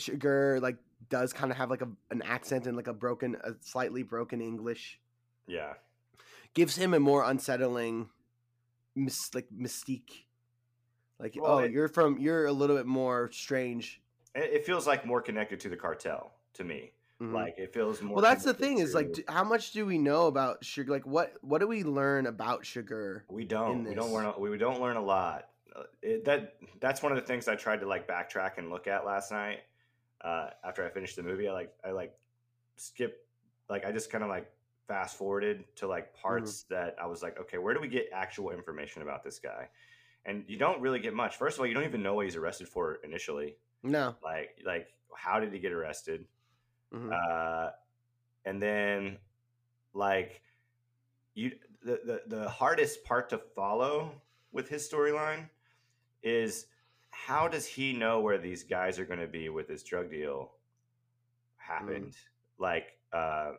[0.00, 0.76] Chigurh like
[1.10, 4.40] does kind of have like a, an accent and like a broken, a slightly broken
[4.40, 4.98] English,
[5.46, 5.74] Yeah.
[6.54, 8.08] gives him a more unsettling,
[8.94, 10.24] mis- like mystique.
[11.18, 14.00] Like, Well, oh, it- you're from, you're a little bit more strange.
[14.34, 16.92] It, it feels like more connected to the cartel to me.
[17.20, 17.34] Mhm.
[17.34, 18.14] Like it feels more.
[18.16, 20.88] well, that's the thing is like, to- d- how much do we know about Chigurh?
[20.88, 23.22] Like, what what do we learn about Chigurh?
[23.28, 23.84] we don't.
[23.84, 24.24] We don't learn.
[24.24, 25.48] a- We don't learn a lot.
[25.76, 28.86] Uh, It, that that's one of the things I tried to like backtrack and look
[28.86, 29.58] at last night.
[30.22, 32.14] Uh, after I finished the movie, I like I like
[32.76, 33.26] skip
[33.68, 34.50] like I just kind of like
[34.86, 38.50] fast forwarded to like parts that I was like, okay, where do we get actual
[38.50, 39.68] information about this guy?
[40.26, 41.36] And you don't really get much.
[41.36, 43.56] First of all, you don't even know what he's arrested for initially.
[43.82, 44.14] No.
[44.22, 46.26] Like like how did he get arrested?
[46.92, 47.12] Mhm.
[47.12, 47.70] uh,
[48.44, 49.16] and then
[49.94, 50.42] like
[51.34, 51.52] you
[51.82, 54.12] the, the the hardest part to follow
[54.52, 55.48] with his storyline
[56.22, 56.66] is
[57.10, 60.52] how does he know where these guys are going to be with this drug deal
[61.56, 62.16] happened
[62.58, 63.56] like um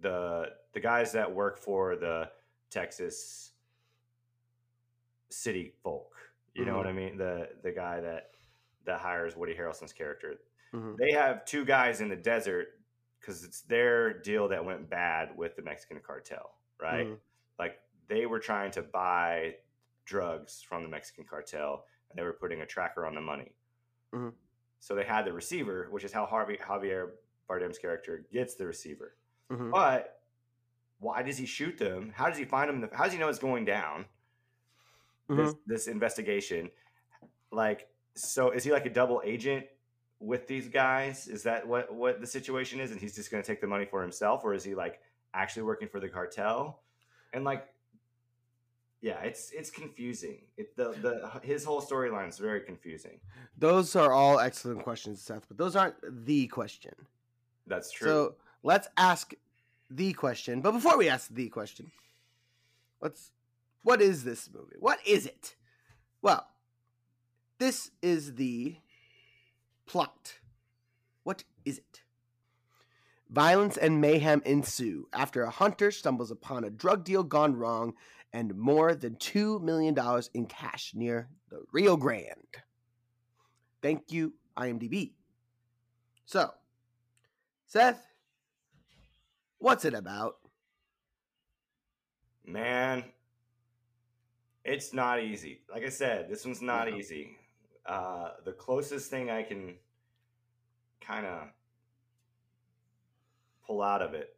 [0.00, 2.28] the the guys that work for the
[2.70, 3.52] texas
[5.30, 6.14] city folk
[6.54, 8.30] you know what i mean the the guy that
[8.84, 10.36] that hires woody harrelson's character
[10.72, 10.96] Mhm.
[10.96, 12.80] they have two guys in the desert
[13.20, 17.06] because it's their deal that went bad with the Mexican cartel, right?
[17.06, 17.18] Mhm.
[17.60, 19.56] Like they were trying to buy
[20.04, 23.54] drugs from the Mexican cartel and they were putting a tracker on the money.
[24.12, 24.34] Mhm.
[24.80, 27.12] So they had the receiver, which is how Harvey, Javier
[27.48, 29.16] Bardem's character gets the receiver.
[29.50, 29.70] Mhm.
[29.70, 30.22] But
[30.98, 32.10] why does he shoot them?
[32.10, 32.90] How does he find them?
[32.92, 34.06] How does he know it's going down?
[35.26, 36.70] This, this investigation,
[37.50, 39.66] like, so is he like a double agent
[40.20, 41.28] with these guys?
[41.28, 42.90] Is that what what the situation is?
[42.92, 45.00] And he's just going to take the money for himself, or is he like
[45.32, 46.82] actually working for the cartel?
[47.32, 47.73] And like,
[49.04, 50.38] yeah, it's it's confusing.
[50.56, 53.20] It the the his whole storyline is very confusing.
[53.58, 56.94] Those are all excellent questions, Seth, but those aren't the question.
[57.66, 58.08] That's true.
[58.08, 59.34] So let's ask
[59.90, 60.62] the question.
[60.62, 61.90] But before we ask the question,
[63.02, 63.32] let's
[63.82, 64.76] what is this movie?
[64.80, 65.54] What is it?
[66.22, 66.46] Well,
[67.58, 68.76] this is the
[69.84, 70.36] plot.
[71.24, 72.00] What is it?
[73.28, 77.92] Violence and mayhem ensue after a hunter stumbles upon a drug deal gone wrong
[78.34, 79.96] and more than $2 million
[80.34, 82.56] in cash near the Rio Grande.
[83.80, 85.12] Thank you, IMDb.
[86.26, 86.50] So,
[87.66, 88.04] Seth,
[89.58, 90.34] what's it about?
[92.44, 93.04] Man,
[94.64, 95.60] it's not easy.
[95.72, 96.96] Like I said, this one's not No.
[96.96, 97.36] easy.
[97.86, 99.76] Uh, the closest thing I can
[101.00, 101.48] kind of
[103.64, 104.33] pull out of it.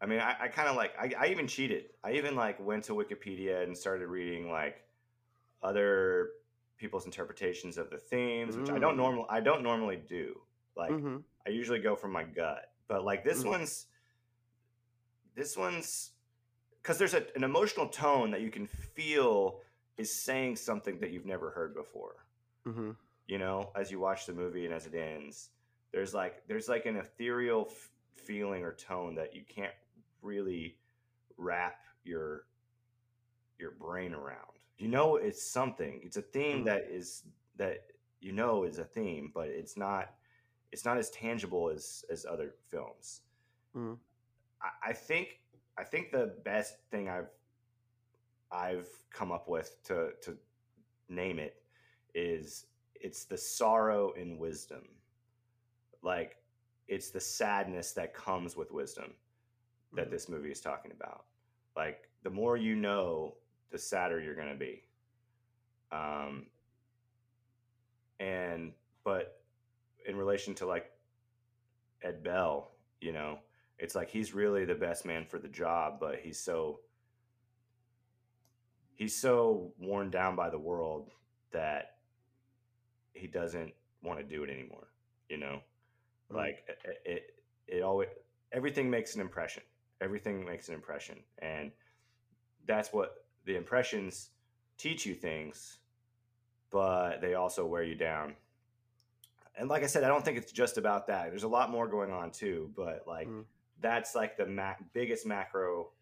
[0.00, 0.92] I mean, I, I kind of like.
[0.98, 1.86] I, I even cheated.
[2.04, 4.84] I even like went to Wikipedia and started reading like
[5.62, 6.30] other
[6.76, 8.98] people's interpretations of the themes, which I don't Mm.
[8.98, 9.26] normal.
[9.28, 10.40] I don't normally do.
[10.76, 11.24] Like, Mhm.
[11.46, 13.48] I usually go from my gut, but like this Mhm.
[13.48, 13.86] one's
[15.34, 16.12] this one's
[16.82, 19.60] because there's a, an emotional tone that you can feel
[19.96, 22.24] is saying something that you've never heard before.
[22.66, 22.96] Mhm.
[23.26, 25.50] You know, as you watch the movie and as it ends,
[25.92, 29.74] there's like there's like an ethereal f- feeling or tone that you can't
[30.22, 30.78] really
[31.36, 32.46] wrap your
[33.58, 34.58] your brain around.
[34.78, 36.00] You know, it's something.
[36.04, 36.64] It's a theme Mhm.
[36.64, 37.24] that is
[37.56, 40.14] that you know is a theme, but it's not
[40.72, 43.22] it's not as tangible as as other films.
[43.74, 43.98] Mhm.
[44.62, 45.40] I, I think
[45.76, 47.30] I think the best thing I've
[48.50, 50.38] I've come up with to to
[51.08, 51.62] name it
[52.14, 54.88] is it's the sorrow in wisdom.
[56.02, 56.36] Like
[56.86, 59.14] it's the sadness that comes with wisdom
[59.94, 60.10] that Mhm.
[60.10, 61.26] this movie is talking about.
[61.76, 63.36] Like the more you know,
[63.70, 64.84] the sadder you're going to be.
[65.90, 66.46] Um
[68.20, 68.72] and
[69.04, 69.42] but
[70.06, 70.90] in relation to like
[72.02, 73.38] Ed Bell, you know,
[73.78, 76.80] it's like he's really the best man for the job, but he's so
[78.94, 81.10] he's so worn down by the world
[81.52, 81.98] that
[83.12, 83.72] he doesn't
[84.02, 84.88] want to do it anymore.
[85.28, 85.60] You know,
[86.30, 86.36] Mhm.
[86.36, 87.34] like it, it
[87.66, 88.08] it always
[88.52, 89.62] everything makes an impression.
[90.00, 91.72] Everything makes an impression, and
[92.66, 94.30] that's what the impressions
[94.76, 95.78] teach you things,
[96.70, 98.36] but they also wear you down.
[99.56, 101.30] And like I said, I don't think it's just about that.
[101.30, 103.44] There's a lot more going on too, but like Mhm.
[103.80, 105.92] that's like the biggest macro.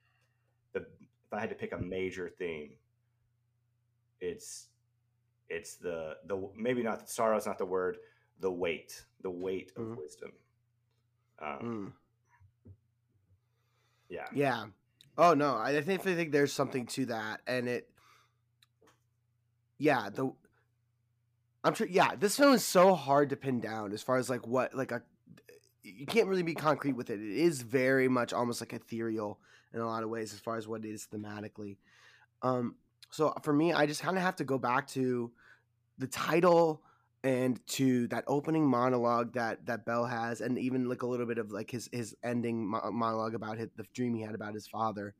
[0.72, 2.76] The if I had to pick a major theme,
[4.20, 4.68] it's
[5.48, 7.98] it's the the maybe not sorrow is not the word
[8.40, 9.96] the weight the weight of Mhm.
[9.96, 10.32] wisdom
[11.38, 11.92] um, Mm.
[14.08, 14.66] Yeah Yeah.
[15.18, 17.88] Oh no, I think definitely think there's something to that, and it.
[19.78, 20.32] Yeah, the.
[21.64, 21.86] I'm sure.
[21.86, 24.92] Yeah, this film is so hard to pin down as far as like what like
[24.92, 25.02] a.
[25.82, 27.20] You can't really be concrete with it.
[27.20, 29.38] It is very much almost like ethereal
[29.72, 31.78] in a lot of ways as far as what it is thematically.
[32.42, 32.76] Um.
[33.10, 35.30] So for me, I just kind of have to go back to
[35.96, 36.82] the title
[37.26, 41.38] and to that opening monologue that that Bell has, and even like a little bit
[41.38, 44.68] of like his his ending mo- monologue about his, the dream he had about his
[44.68, 45.12] father.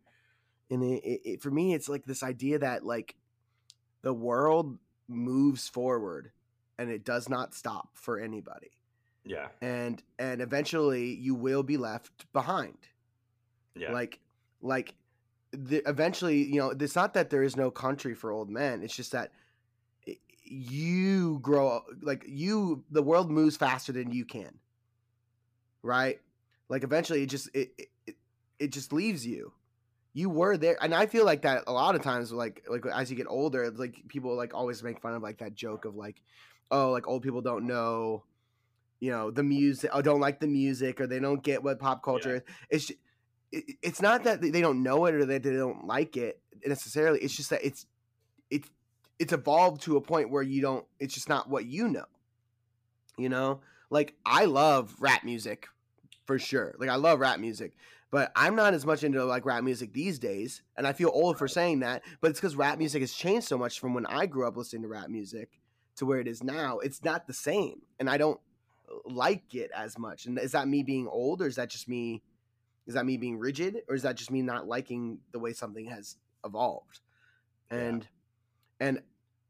[0.71, 3.17] And it, it, it, for me, it's like this idea that like
[4.03, 6.31] the world moves forward,
[6.79, 8.71] and it does not stop for anybody,
[9.25, 9.49] yeah.
[9.61, 12.79] And and eventually you will be left behind.
[13.75, 13.91] Yeah.
[13.91, 14.21] Like
[14.63, 14.95] like
[15.51, 18.85] the, eventually you know it's not that there is no country for old men.
[18.85, 19.33] It's just that
[20.51, 24.59] you grow up like you the world moves faster than you can.
[25.83, 26.21] Right?
[26.69, 28.17] Like eventually it just it it,
[28.59, 29.53] it- just leaves you.
[30.15, 33.11] You were there and i feel like that a lot of times like like as
[33.11, 36.23] you get older like people like always make fun of like that joke of like
[36.71, 38.25] oh like old people don't know
[38.99, 42.03] you know the music or don't like the music or they don't get what pop
[42.03, 42.37] culture
[42.71, 42.93] is it's
[43.53, 47.21] it, it's not that they don't know it or that they don't like it necessarily.
[47.21, 47.87] It's just that it's
[48.51, 48.69] it's
[49.19, 52.07] it's evolved to a point where you don't it's just not what you know
[53.19, 53.61] you know?
[53.91, 55.69] Like i love rap music
[56.27, 56.75] for sure.
[56.79, 57.73] Like i love rap music
[58.11, 61.37] but i'm not as much into like rap music these days and i feel old
[61.37, 64.27] for saying that but it's because rap music has changed so much from when i
[64.27, 65.59] grew up listening to rap music
[65.97, 66.79] to where it is now.
[66.79, 68.39] It's not the same and i don't
[68.91, 70.27] uh, like it as much.
[70.27, 72.23] And is that me being old or is that just me
[72.87, 75.87] is that me being rigid or is that just me not liking the way something
[75.87, 77.01] has evolved?
[78.03, 78.09] Yeah.
[78.81, 79.01] And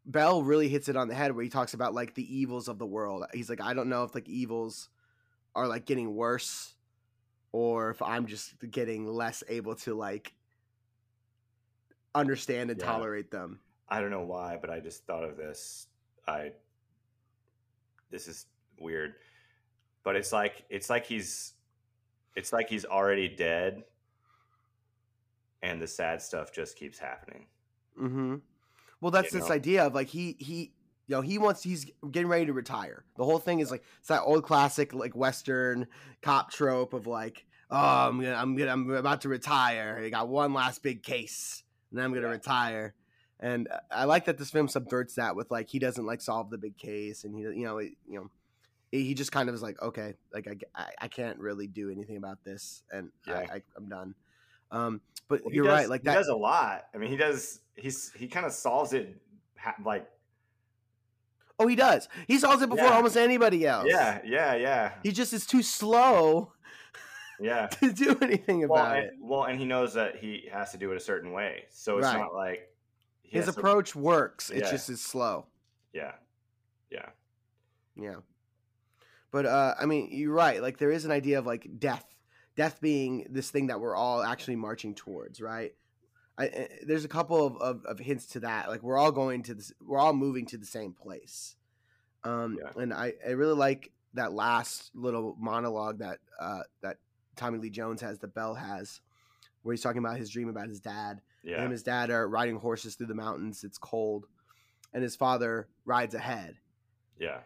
[0.04, 2.78] bell really hits it on the head where he talks about like the evils of
[2.78, 4.88] the world he's like i don't know if like evils
[5.54, 6.74] are like getting worse
[7.52, 10.32] or if i'm just getting less able to like
[12.14, 12.86] understand and Yeah.
[12.86, 15.86] tolerate them I don't know why, but I just thought of this.
[16.26, 16.50] I
[18.10, 18.46] this is
[18.80, 19.14] weird,
[20.02, 21.52] but it's like it's like he's
[22.34, 23.84] it's like he's already dead,
[25.62, 27.46] and the sad stuff just keeps happening.
[27.96, 28.36] Mm-hmm.
[29.00, 29.54] Well, that's You this know?
[29.54, 30.72] idea of like he he
[31.06, 33.04] you know he wants he's getting ready to retire.
[33.16, 35.87] The whole thing is like it's that old classic like Western
[36.22, 40.00] cop trope of like oh I'm gonna I'm gonna I'm about to retire.
[40.04, 42.32] I got one last big case and then I'm gonna Yeah.
[42.32, 42.94] retire.
[43.38, 46.56] And I like that this film subverts that with like he doesn't like solve the
[46.59, 48.30] big case and he you know it, you know
[48.92, 52.16] he just kind of is like okay like I, I, I can't really do anything
[52.16, 53.35] about this and Yeah.
[53.35, 54.14] I, I, I'm done.
[54.70, 56.85] Um, but Well, you're does- right like he that does a lot.
[56.94, 57.61] I mean, he does.
[57.76, 59.20] He's he kind of solves it
[59.58, 60.06] ha- like
[61.58, 62.06] Oh, he does.
[62.26, 62.96] He solves it before Yeah.
[62.96, 63.86] almost anybody else.
[63.88, 66.52] yeah, yeah, yeah, He just is too slow
[67.40, 67.66] yeah.
[67.80, 69.12] to do anything Well, about and, it.
[69.20, 72.06] well, and he knows that he has to do it a certain way, so it's
[72.08, 72.18] Right.
[72.18, 72.74] not like
[73.22, 74.50] His has to- approach works.
[74.50, 74.70] It Yeah.
[74.70, 75.46] just is slow.
[75.94, 76.12] yeah,
[76.90, 77.08] yeah,
[77.96, 78.16] Yeah.
[79.30, 80.60] But uh I mean, you're right.
[80.62, 82.04] Like there is an idea of like death.
[82.54, 85.74] Death being this thing that we're all actually marching towards, right?
[86.38, 88.68] I, I there's a couple of, of, of hints to that.
[88.68, 91.57] Like we're all going to this we're all moving to the same place.
[92.25, 92.83] Um Yeah.
[92.83, 96.99] and I, I really like that last little monologue that uh that
[97.37, 99.01] Tommy Lee Jones has, that Bell has,
[99.62, 101.20] where he's talking about his dream about his dad.
[101.42, 101.57] Yeah.
[101.59, 103.62] Him and his dad are riding horses through the mountains.
[103.62, 104.27] It's cold,
[104.92, 106.57] and his father rides ahead
[107.18, 107.40] yeah,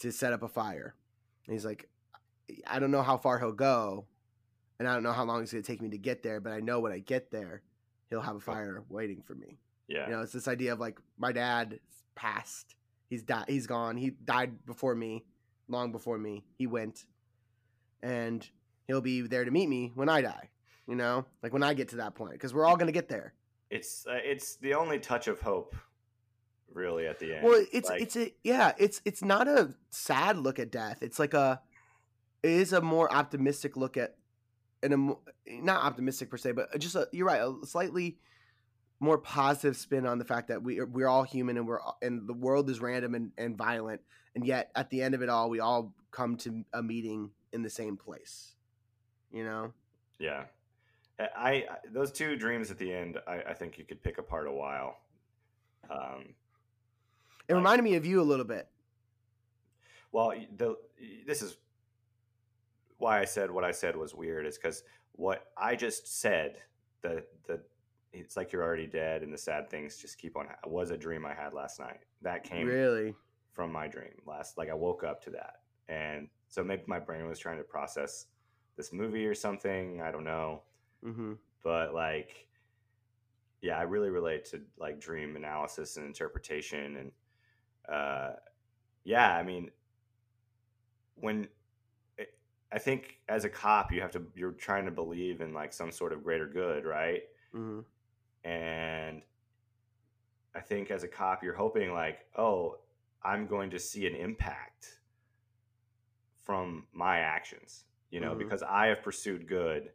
[0.00, 0.94] to set up a fire.
[1.46, 1.88] And he's like,
[2.66, 4.06] I don't know how far he'll go,
[4.78, 6.52] and I don't know how long it's going to take me to get there, but
[6.52, 7.62] I know when I get there,
[8.10, 9.58] he'll have a fire waiting for me.
[9.88, 11.80] yeah, You know, it's this idea of like my dad
[12.14, 12.74] passed.
[13.08, 13.46] He's died.
[13.48, 13.96] He's gone.
[13.96, 15.24] He died before me,
[15.68, 16.44] long before me.
[16.58, 17.04] He went,
[18.02, 18.46] and
[18.86, 20.50] he'll be there to meet me when I die.
[20.86, 23.08] You know, like when I get to that point, because we're all going to get
[23.08, 23.34] there.
[23.70, 25.74] It's uh, it's the only touch of hope,
[26.72, 27.44] really, at the end.
[27.46, 31.02] Well, it's Like, it's a yeah, it's it's not a sad look at death.
[31.02, 31.60] It's like a
[32.42, 34.16] it is a more optimistic look at
[34.82, 38.18] and a mo- not optimistic per se, but just a, you're right, a slightly
[39.00, 42.28] more positive spin on the fact that we are, we're all human and we're and
[42.28, 44.00] the world is random and, and violent,
[44.34, 47.62] and yet at the end of it all, we all come to a meeting in
[47.62, 48.54] the same place.
[49.30, 49.72] You know?
[50.18, 50.44] yeah.
[51.20, 54.46] I, I those two dreams at the end, I, I think you could pick apart
[54.46, 54.98] a while.
[55.90, 56.34] Um,
[57.48, 58.68] It Like- reminded me of you a little bit.
[60.12, 60.76] Well, the
[61.26, 61.56] this is
[62.98, 64.82] why I said what I said was weird is because
[65.12, 66.58] what I just said
[67.02, 67.60] the the
[68.12, 70.46] it's like you're already dead, and the sad things just keep on.
[70.46, 72.00] It was a dream I had last night.
[72.22, 73.14] That came Really?
[73.52, 74.56] from my dream last.
[74.56, 75.56] Like I woke up to that,
[75.88, 78.26] and so maybe my brain was trying to process
[78.76, 80.00] this movie or something.
[80.00, 80.62] I don't know,
[81.04, 81.34] Mm-hmm.
[81.62, 82.46] but like,
[83.60, 87.12] yeah, I really relate to like dream analysis and interpretation, and
[87.94, 88.30] uh,
[89.04, 89.70] yeah, I mean,
[91.16, 91.48] when
[92.70, 95.90] I think as a cop, you have to you're trying to believe in like some
[95.90, 97.22] sort of greater good, right?
[97.54, 97.80] Mm-hmm.
[98.48, 99.22] And
[100.54, 102.78] I think as a cop, you're hoping like, oh,
[103.22, 105.00] I'm going to see an impact
[106.44, 108.38] from my actions, you know, Mhm.
[108.38, 109.92] because I have pursued good.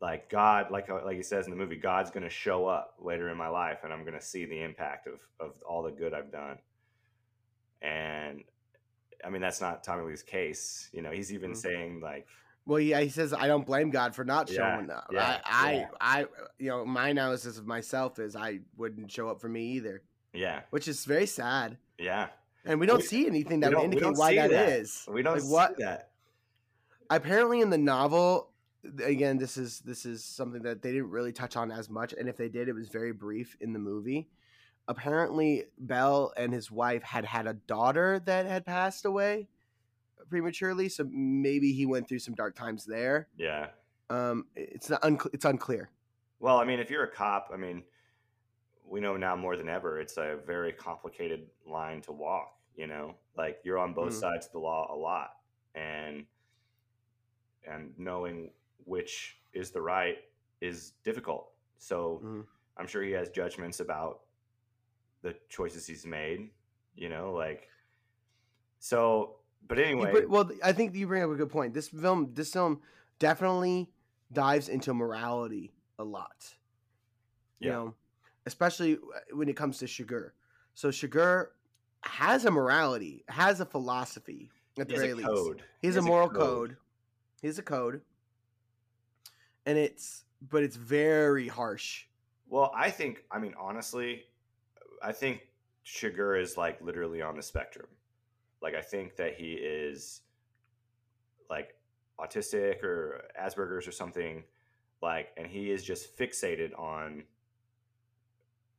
[0.00, 2.94] Like God, like uh, like he says in the movie, God's going to show up
[2.98, 5.90] later in my life, and I'm going to see the impact of of all the
[5.90, 6.58] good I've done.
[7.82, 8.44] And
[9.24, 10.88] I mean, that's not Tommy Lee's case.
[10.92, 11.56] You know, he's even Mhm.
[11.56, 12.26] saying like,
[12.66, 15.08] Well, yeah, he says I don't blame God for not Yeah, showing up.
[15.10, 15.88] yeah, I, yeah.
[16.00, 16.26] I, I,
[16.58, 20.02] you know, my analysis of myself is I wouldn't show up for me either,
[20.32, 21.78] yeah, which is very sad.
[21.98, 22.28] yeah,
[22.64, 24.68] And we don't We- see anything that would indicate why that that.
[24.68, 25.06] is.
[25.08, 26.10] we don't Like, see what- that.
[27.08, 28.52] Apparently, in the novel,
[29.02, 32.28] again, this is this is something that they didn't really touch on as much, and
[32.28, 34.28] if they did, it was very brief in the movie.
[34.90, 39.46] Apparently, Bell and his wife had had a daughter that had passed away
[40.28, 43.28] prematurely, so maybe he went through some dark times there.
[43.36, 43.68] Yeah.
[44.10, 45.00] Um, it's not
[45.32, 45.90] it's unclear.
[46.40, 47.84] Well, I mean, if you're a cop, I mean,
[48.84, 52.56] we know now more than ever, it's a very complicated line to walk.
[52.74, 54.20] You know, like you're on both Mhm.
[54.20, 55.36] sides of the law a lot,
[55.76, 56.26] and
[57.64, 58.54] and knowing
[58.86, 60.18] which is the right
[60.60, 61.52] is difficult.
[61.78, 62.46] So Mhm.
[62.76, 64.22] I'm sure he has judgments about
[65.22, 66.50] the choices he's made.
[66.96, 67.68] You know, like
[68.78, 69.36] so.
[69.66, 71.74] But anyway, br- well, I think you bring up a good point.
[71.74, 72.80] This film, this film,
[73.18, 73.90] definitely
[74.32, 76.54] dives into morality a lot.
[77.58, 77.74] You Yeah.
[77.74, 77.94] know,
[78.46, 80.30] especially uh, when it comes to Chigurh.
[80.74, 81.48] So Chigurh
[82.02, 85.28] has a morality, has a philosophy at the very least.
[85.28, 85.62] code.
[85.80, 86.76] He has a moral code.
[87.42, 88.00] He has a code,
[89.66, 92.06] and it's but it's very harsh.
[92.48, 94.24] Well, I think, I mean, honestly,
[95.02, 95.48] I think
[95.84, 97.86] Chigurh is like literally on the spectrum.
[98.62, 100.20] Like, I think that he is
[101.48, 101.74] like
[102.18, 104.44] autistic or Asperger's or something,
[105.02, 107.24] like, and he is just fixated on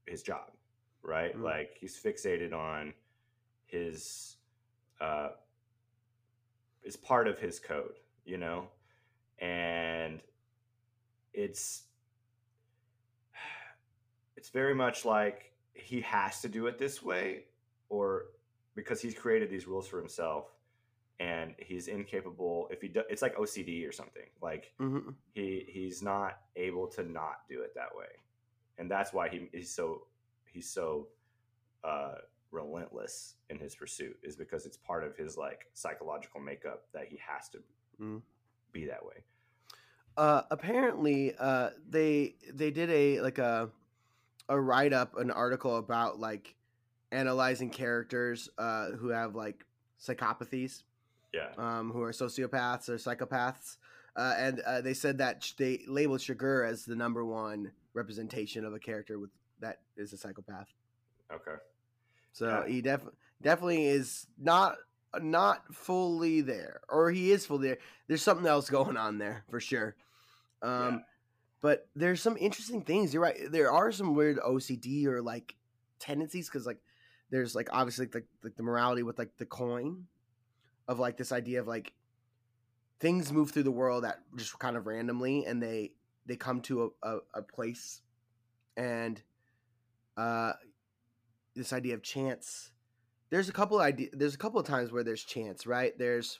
[0.06, 0.52] his job,
[1.02, 1.36] right?
[1.36, 1.42] Mhm.
[1.42, 2.94] Like, he's fixated on
[3.66, 4.38] his,
[5.00, 5.30] uh,
[6.84, 8.68] is part of his code, you know?
[9.40, 10.22] And
[11.34, 11.84] it's,
[14.36, 17.46] it's very much like he has to do it this way
[17.90, 18.26] or
[18.76, 20.46] because he's created these rules for himself
[21.20, 25.16] and he's incapable if he do, it's like OCD or something like Mhm.
[25.34, 28.08] he he's not able to not do it that way
[28.78, 30.08] and that's why he, he's so
[30.46, 31.08] he's so
[31.84, 32.16] uh
[32.52, 37.18] relentless in his pursuit is because it's part of his like psychological makeup that he
[37.18, 37.60] has to
[38.02, 38.22] Mm.
[38.72, 39.24] be that way
[40.18, 43.70] Uh, apparently, uh, they they did a like a
[44.50, 46.56] a write up, an article about like
[47.12, 49.66] analyzing characters uh, who have like
[50.00, 50.84] psychopathies,
[51.34, 53.78] yeah um, who are sociopaths or psychopaths,
[54.16, 58.66] uh, and uh, they said that sh- they labeled Chigurh as the number one representation
[58.66, 60.68] of a character with that is a psychopath.
[61.32, 61.56] okay
[62.34, 62.68] So Yeah.
[62.68, 63.10] he def-
[63.42, 64.78] definitely is not
[65.22, 67.78] not fully there, or he is fully there.
[68.08, 69.96] There's something else going on there for sure.
[70.62, 71.00] Um, Yeah.
[71.62, 73.14] But there's some interesting things.
[73.14, 73.38] You're right.
[73.52, 75.56] There are some weird OCD or like
[76.00, 76.80] tendencies because like
[77.30, 80.06] there's like obviously like, like the morality with like the coin
[80.88, 81.94] of like this idea of like
[83.00, 85.92] things move through the world that just kind of randomly and they
[86.26, 88.02] they come to a, a, a place
[88.78, 89.22] and
[90.18, 90.54] uh
[91.56, 92.72] this idea of chance
[93.30, 96.40] there's a couple idea there's a couple of times where there's chance right there's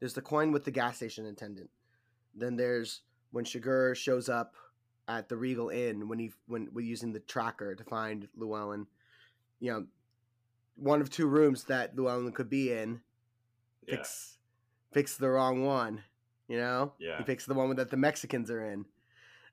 [0.00, 1.70] there's the coin with the gas station attendant
[2.34, 3.02] then there's
[3.34, 4.54] when Chigurh shows up
[5.08, 8.86] at the Regal Inn when he when we're using the tracker to find Llewellyn
[9.60, 9.86] you know
[10.76, 13.00] one of two rooms that Llewellyn could be in
[13.86, 14.38] yeah picks
[14.92, 16.02] picks the wrong one.
[16.46, 17.16] You know, Yeah.
[17.18, 18.84] he picks the one that the Mexicans are in,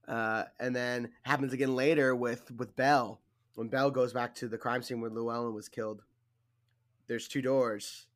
[0.09, 3.21] uh, and then happens again later with with Bell
[3.55, 6.03] when Bell goes back to the crime scene where Llewellyn was killed.
[7.07, 8.07] There's two doors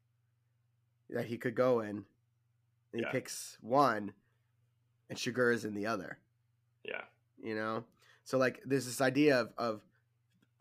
[1.09, 2.05] that he could go in, and
[2.95, 3.11] he Yeah.
[3.11, 4.13] picks one,
[5.09, 6.17] and Chigurh is in the other.
[6.83, 7.01] yeah
[7.41, 7.83] You know,
[8.23, 9.81] so like there's this idea of of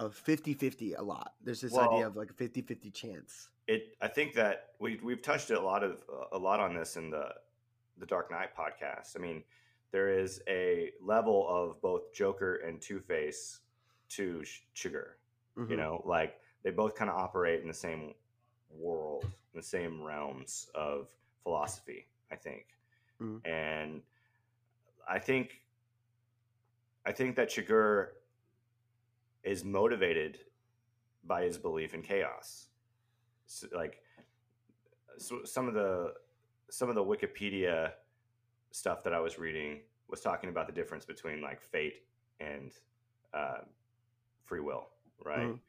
[0.00, 1.34] of 50-50 a lot.
[1.42, 3.48] There's this Well- idea of like a 50-50 chance.
[3.66, 7.10] it i think that we we've touched a lot of a lot on this in
[7.10, 7.34] the
[7.96, 9.42] the dark knight podcast i mean
[9.90, 13.60] there is a level of both Joker and Two Face
[14.16, 14.42] to
[14.74, 15.12] Chigurh.
[15.56, 15.70] Mhm.
[15.70, 18.12] You know, like they both kind of operate in the same
[18.70, 21.08] world, in the same realms of
[21.44, 22.08] philosophy.
[22.32, 22.66] I think,
[23.20, 23.40] Mhm.
[23.46, 24.02] and
[25.08, 25.60] I think,
[27.06, 28.08] I think that Chigurh
[29.42, 30.38] is motivated
[31.24, 32.68] by his belief in chaos.
[33.46, 34.00] So, like,
[35.18, 36.14] so some of the
[36.70, 37.92] some of the Wikipedia
[38.72, 42.02] stuff that I was reading was talking about the difference between like fate
[42.40, 42.72] and
[43.32, 43.58] uh,
[44.44, 44.88] free will,
[45.24, 45.48] right?
[45.48, 45.60] Mhm.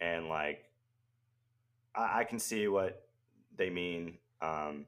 [0.00, 0.70] And like,
[1.94, 3.06] I, I can see what
[3.56, 4.18] they mean.
[4.40, 4.86] Um,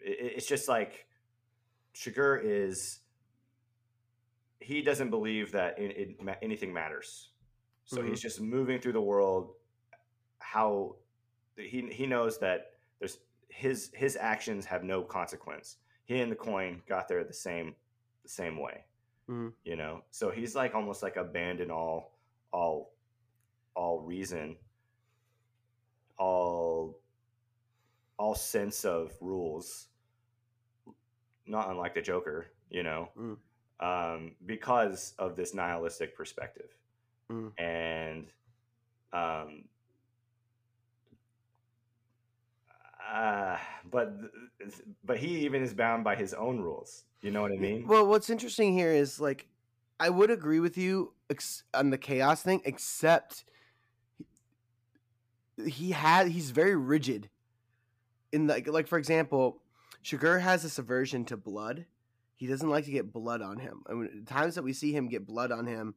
[0.00, 1.06] it, it's just like
[1.94, 3.00] Chigurh is
[4.60, 7.30] he doesn't believe that it, ma- anything matters.
[7.86, 9.54] So he's just moving through the world.
[10.38, 10.96] How
[11.56, 13.18] he he knows that there's
[13.48, 15.78] his his actions have no consequence.
[16.04, 17.74] He and the coin got there the same
[18.22, 18.84] the same way.
[19.28, 19.52] Mhm.
[19.64, 22.18] You know, so he's like almost like abandoned all
[22.52, 22.92] all
[23.74, 24.56] all reason,
[26.18, 26.98] all
[28.18, 29.88] all sense of rules.
[31.50, 33.36] Not unlike the Joker, you know, Mm.
[33.80, 36.70] um, because of this nihilistic perspective,
[37.28, 37.52] Mm.
[37.58, 38.26] and
[39.12, 39.64] um,
[43.12, 43.56] uh,
[43.90, 44.12] but
[45.04, 47.04] but he even is bound by his own rules.
[47.22, 47.86] You know what I mean?
[47.86, 49.48] Well, what's interesting here is like
[49.98, 53.44] I would agree with you ex- on the chaos thing, except
[55.56, 57.28] he, he had he's very rigid.
[58.32, 59.60] In like like for example,
[60.04, 61.86] Chigurh has this aversion to blood.
[62.36, 63.82] He doesn't like to get blood on him.
[63.88, 65.94] I mean, the times that we see him get blood on him,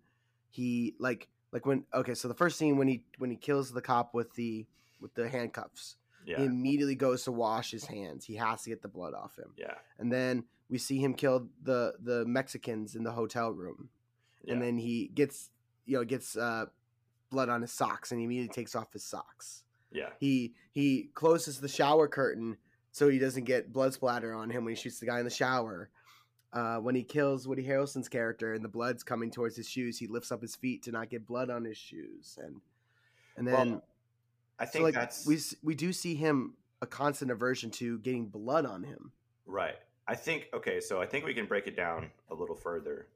[0.49, 3.81] he like like when okay, so the first scene when he when he kills the
[3.81, 4.65] cop with the
[4.99, 5.95] with the handcuffs,
[6.25, 8.25] yeah, he immediately goes to wash his hands.
[8.25, 11.47] He has to get the blood off him yeah, and then we see him kill
[11.61, 13.89] the the Mexicans in the hotel room,
[14.43, 14.53] yeah.
[14.53, 15.49] and then he gets
[15.85, 16.65] you know gets uh,
[17.29, 19.63] blood on his socks, and he immediately takes off his socks.
[19.91, 22.57] yeah, He he closes the shower curtain
[22.93, 25.31] so he doesn't get blood splatter on him when he shoots the guy in the
[25.31, 25.89] shower.
[26.53, 30.05] Uh, when he kills Woody Harrelson's character and the blood's coming towards his shoes, he
[30.05, 32.61] lifts up his feet to not get blood on his shoes, and
[33.35, 33.83] and then Well,
[34.59, 38.27] I so think like that's we we do see him a constant aversion to getting
[38.27, 39.11] blood on him.
[39.47, 39.75] Right.
[40.07, 43.07] I think okay, so I think we can break it down a little further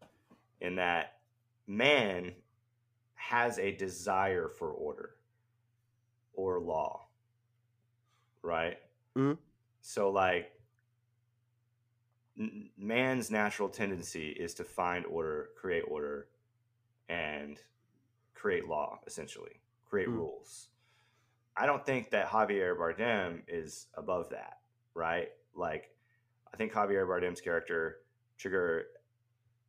[0.60, 1.20] in that
[1.68, 2.34] man
[3.14, 5.12] has a desire for order
[6.34, 7.06] or law.
[8.42, 8.80] Right?
[9.16, 9.38] Mhm.
[9.88, 10.52] So like
[12.38, 16.28] n- man's natural tendency is to find order, create order
[17.08, 17.58] and
[18.34, 20.18] create law essentially, create Mhm.
[20.18, 20.68] rules.
[21.56, 24.60] I don't think that Javier Bardem is above that,
[24.94, 25.32] right?
[25.54, 25.96] Like
[26.54, 28.02] I think Javier Bardem's character,
[28.38, 28.84] Chigurh,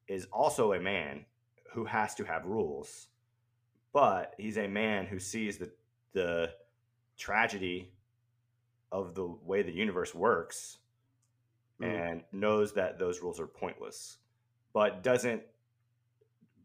[0.08, 1.26] is also a man
[1.70, 3.06] who has to have rules,
[3.92, 5.72] but he's a man who sees the
[6.10, 6.56] the
[7.16, 7.92] tragedy
[8.92, 10.78] of the way the universe works
[11.80, 11.86] Mm.
[12.10, 14.18] and knows that those rules are pointless,
[14.72, 15.42] but doesn't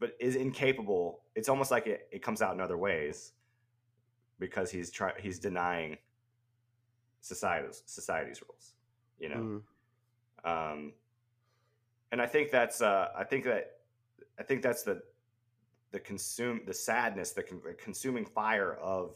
[0.00, 1.22] but is incapable.
[1.36, 3.32] It's almost like it, it comes out in other ways
[4.40, 5.96] because he's try he's denying
[7.20, 8.74] society's society's rules,
[9.20, 9.62] you know
[10.44, 10.72] Mm.
[10.72, 10.92] um,
[12.10, 13.78] and I think that's uh, I think that
[14.38, 15.00] I think that's the
[15.92, 19.14] the consume the sadness the, con- the consuming fire of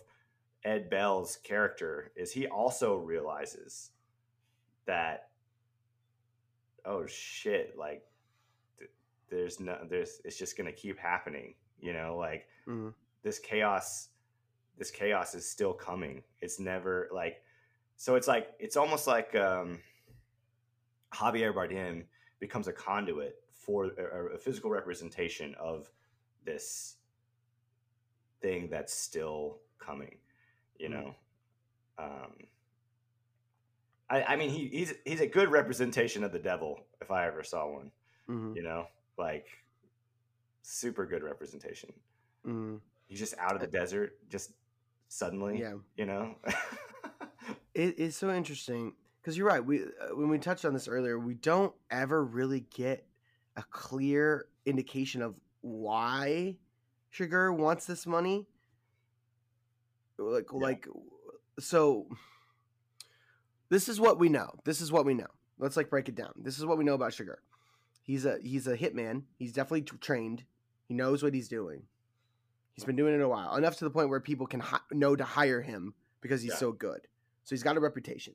[0.65, 3.91] Ed Bell's character is he also realizes
[4.87, 5.29] that
[6.85, 8.03] oh shit like
[8.79, 8.91] th-
[9.31, 12.93] there's no there's it's just gonna keep happening you know like Mm.
[13.23, 14.09] this chaos
[14.77, 17.43] this chaos is still coming it's never like
[17.97, 19.79] so it's like it's almost like um
[21.13, 22.05] Javier Bardem
[22.41, 25.91] becomes a conduit for a, a physical representation of
[26.45, 26.97] this
[28.41, 30.17] thing that's still coming.
[30.79, 30.93] You Mm.
[30.93, 31.15] know,
[31.99, 32.33] um,
[34.11, 37.43] I, I mean, he, he's he's a good representation of the devil if I ever
[37.43, 37.91] saw one.
[38.29, 38.57] Mhm.
[38.57, 38.87] You know,
[39.19, 39.47] like
[40.63, 41.93] super good representation.
[42.47, 42.81] Mm.
[43.07, 44.53] He's just out of the desert, just
[45.09, 45.61] suddenly.
[45.61, 46.37] Yeah, You know.
[47.75, 49.65] it, it's so interesting because you're right.
[49.65, 53.07] We uh, when we touched on this earlier, we don't ever really get
[53.57, 56.57] a clear indication of why
[57.13, 58.47] Chigurh wants this money.
[60.33, 60.59] Like, Yeah.
[60.59, 60.87] like,
[61.59, 62.07] so
[63.69, 64.51] this is what we know.
[64.65, 65.27] This is what we know.
[65.59, 66.33] Let's like break it down.
[66.37, 67.37] This is what we know about Chigurh.
[68.03, 69.25] He's a he's a hitman.
[69.39, 70.45] He's definitely t- trained.
[70.87, 71.83] He knows what he's doing.
[72.73, 75.17] He's been doing it a while, enough to the point where people can hi- know
[75.17, 76.59] to hire him because he's Yeah.
[76.59, 77.09] so good.
[77.45, 78.35] So he's got a reputation.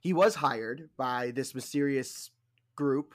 [0.00, 2.30] He was hired by this mysterious
[2.74, 3.14] group.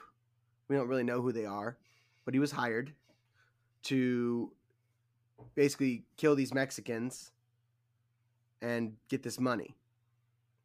[0.68, 1.76] We don't really know who they are,
[2.24, 2.94] but he was hired
[3.84, 4.52] to
[5.54, 7.30] basically kill these Mexicans
[8.60, 9.76] and get this money.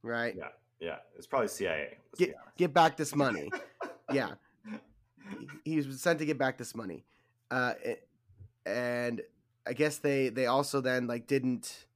[0.04, 0.36] Right?
[0.38, 0.50] Yeah.
[0.80, 0.98] Yeah.
[1.18, 1.98] It's probably CIA.
[2.18, 3.50] Get get back this money.
[4.14, 4.32] yeah.
[5.64, 7.06] He- He was sent to get back this money.
[7.52, 8.08] Uh it-
[8.66, 9.22] and
[9.66, 11.88] I guess they they also then like didn't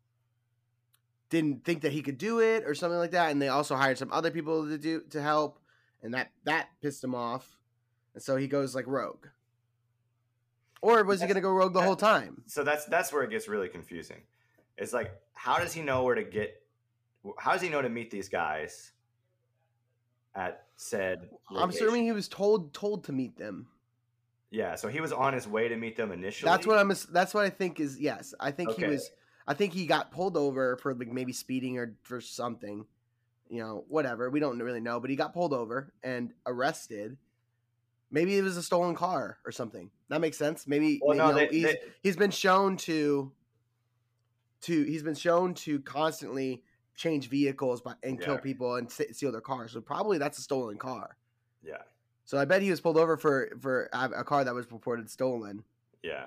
[1.29, 3.97] didn't think that he could do it or something like that and they also hired
[3.97, 5.59] some other people to do to help
[6.03, 7.57] and that that pissed him off.
[8.13, 9.27] And so he goes like rogue.
[10.81, 12.43] Or was he going to go rogue the that- whole time?
[12.47, 14.21] So that's that's where it gets really confusing.
[14.77, 16.61] It's like, how does he know where to get?
[17.37, 18.91] How does he know to meet these guys
[20.33, 21.29] at said?
[21.49, 23.67] I'm assuming he was told told to meet them.
[24.49, 26.49] Yeah, so he was on his way to meet them initially.
[26.49, 26.91] That's what I'm.
[27.11, 27.99] That's what I think is.
[27.99, 29.09] Yes, I think he was.
[29.47, 32.85] I think he got pulled over for like maybe speeding or for something.
[33.49, 34.29] You know, whatever.
[34.29, 37.17] We don't really know, but he got pulled over and arrested.
[38.11, 39.89] Maybe it was a stolen car or something.
[40.09, 40.67] That makes sense.
[40.67, 43.31] Maybe Well, you no, they, he's, they- he's been shown to.
[44.61, 46.63] To he's been shown to constantly
[46.95, 49.71] change vehicles by, and kill people and s- steal their cars.
[49.71, 51.17] So probably that's a stolen car.
[51.63, 51.81] yeah,
[52.25, 55.09] So I bet he was pulled over for for a a car that was reported
[55.09, 55.63] stolen.
[56.03, 56.25] yeah,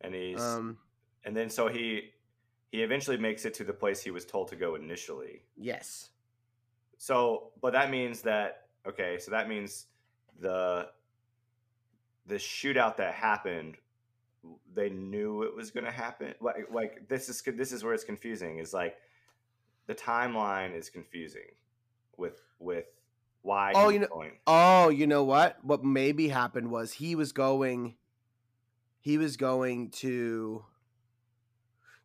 [0.00, 0.78] and he's Um.
[1.24, 2.12] and then so he
[2.70, 5.42] he eventually makes it to the place he was told to go initially.
[5.56, 6.10] Yes.
[6.98, 9.86] So, but that means that okay, so that means
[10.40, 10.88] the
[12.26, 13.76] the shootout that happened,
[14.74, 16.34] they knew it was going to happen.
[16.40, 18.58] Like, like this is this is where it's confusing.
[18.58, 18.96] Is like
[19.86, 21.48] the timeline is confusing
[22.16, 22.86] with with
[23.42, 23.72] why.
[23.74, 24.32] Oh, you know- going.
[24.46, 25.62] Oh, you know what?
[25.64, 27.96] What maybe happened was he was going
[29.00, 30.64] he was going to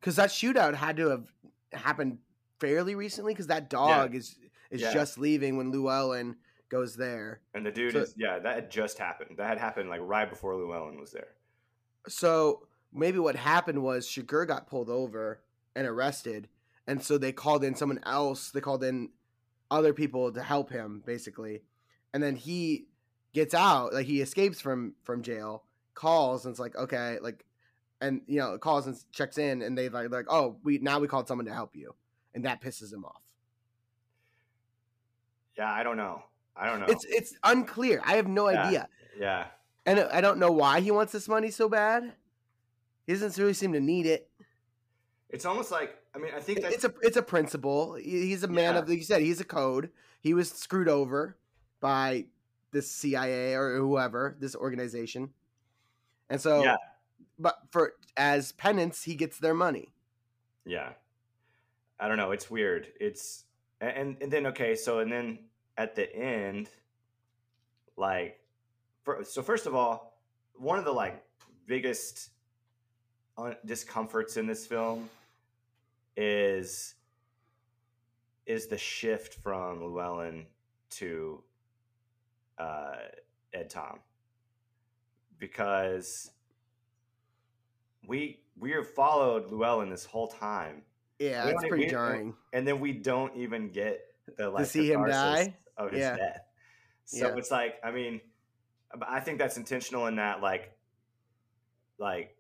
[0.02, 1.28] cuz that shootout had to have
[1.74, 2.20] happened
[2.60, 4.38] fairly recently cuz that dog is
[4.70, 4.94] is Yeah.
[4.94, 6.38] just leaving when Llewellyn
[6.74, 7.42] goes there.
[7.54, 9.38] and the dude so- is yeah, that had just happened.
[9.38, 11.36] That had happened like right before Llewellyn was there.
[12.08, 15.42] So maybe what happened was Chigurh got pulled over
[15.76, 16.50] and arrested
[16.88, 18.52] and so they called in someone else.
[18.52, 19.10] They called in
[19.72, 21.62] other people to help him basically.
[22.14, 22.88] And then he
[23.34, 25.64] gets out, like he escapes from from jail,
[25.94, 27.46] calls and it's like, okay, like
[28.02, 31.08] and you know, calls and checks in and they like like, "Oh, we now we
[31.08, 31.96] called someone to help you."
[32.36, 33.22] And that pisses him off.
[35.58, 36.24] Yeah, I don't know.
[36.56, 36.86] I don't know.
[36.88, 38.02] It's it's unclear.
[38.06, 38.64] I have no Yeah.
[38.68, 38.90] idea.
[39.18, 39.48] yeah,
[39.86, 42.14] And I don't know why he wants this money so bad.
[43.08, 44.30] He doesn't really seem to need it.
[45.30, 47.96] it's almost like I mean I think that it's a it's a principle.
[47.96, 48.82] He's a man Yeah.
[48.82, 49.22] of like you said.
[49.22, 49.92] He's a code.
[50.22, 51.38] He was screwed over
[51.80, 52.28] by
[52.72, 55.34] this CIA or whoever this organization,
[56.30, 56.64] and so.
[56.64, 56.76] Yeah.
[57.40, 59.92] But for as penance, he gets their money.
[60.66, 60.94] Yeah.
[62.00, 62.32] I don't know.
[62.32, 62.94] It's weird.
[63.00, 63.46] It's
[63.82, 65.40] and and then okay, so and then
[65.78, 66.70] at the end,
[67.98, 68.40] like,
[69.04, 70.18] for, so first of all,
[70.56, 71.24] one of the like
[71.68, 72.30] biggest
[73.38, 75.10] un- discomforts in this film
[76.16, 76.96] is
[78.46, 80.46] is the shift from Llewellyn
[80.92, 81.42] to
[82.60, 82.96] uh,
[83.54, 84.00] Ed Tom
[85.40, 86.30] because
[88.08, 90.84] we we have followed Llewellyn this whole time
[91.20, 92.36] Yeah, it's pretty we- jarring.
[92.54, 94.02] and then we don't even get
[94.38, 95.56] the like to see him die?
[95.78, 96.18] Of his Yeah.
[96.18, 96.42] death.
[97.06, 97.36] So Yeah.
[97.38, 98.22] it's like, I mean,
[99.02, 100.78] I think that's intentional in that, like,
[101.98, 102.38] like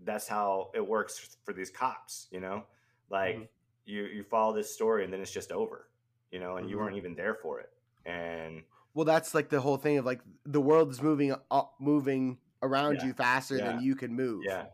[0.00, 2.28] that's how it works for these cops.
[2.30, 2.66] You know,
[3.10, 3.48] like Mhm.
[3.84, 5.90] you you follow this story and then it's just over.
[6.30, 6.80] You know, and you Mhm.
[6.80, 7.70] weren't even there for it.
[8.06, 8.64] And
[8.94, 12.96] Well, that's like the whole thing of like the world is moving up, moving around
[12.96, 13.06] Yeah.
[13.08, 14.44] you faster than you can move.
[14.46, 14.66] yeah,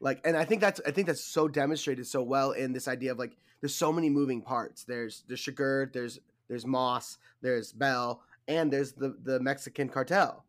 [0.00, 3.12] like and i think that's i think that's so demonstrated so well in this idea
[3.12, 6.18] of like there's so many moving parts there's there's Chigurh there's
[6.52, 10.44] there's moss there's bell and there's the the mexican cartel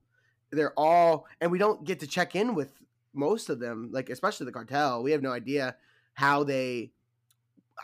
[0.52, 2.74] they're all and we don't get to check in with
[3.14, 5.78] most of them like especially the cartel we have no idea
[6.14, 6.92] how they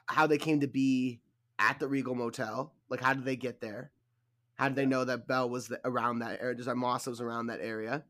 [0.07, 1.21] how they came to be
[1.59, 3.89] at the regal motel like how did they get there
[4.55, 7.21] how did they know that bell was the, around that area Does that moss was
[7.21, 8.03] around that area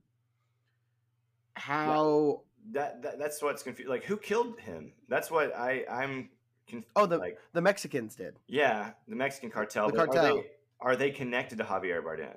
[1.54, 2.42] how
[2.72, 3.90] that, that that's what's confusing.
[3.90, 4.94] Like, who killed him?
[5.08, 6.30] That's what I I'm.
[6.70, 8.36] Conf- Oh, the like the Mexicans did.
[8.48, 9.88] yeah, the Mexican cartel.
[9.88, 10.36] The but Are cartel.
[10.38, 10.44] they,
[10.82, 12.36] are they connected to Javier Bardem?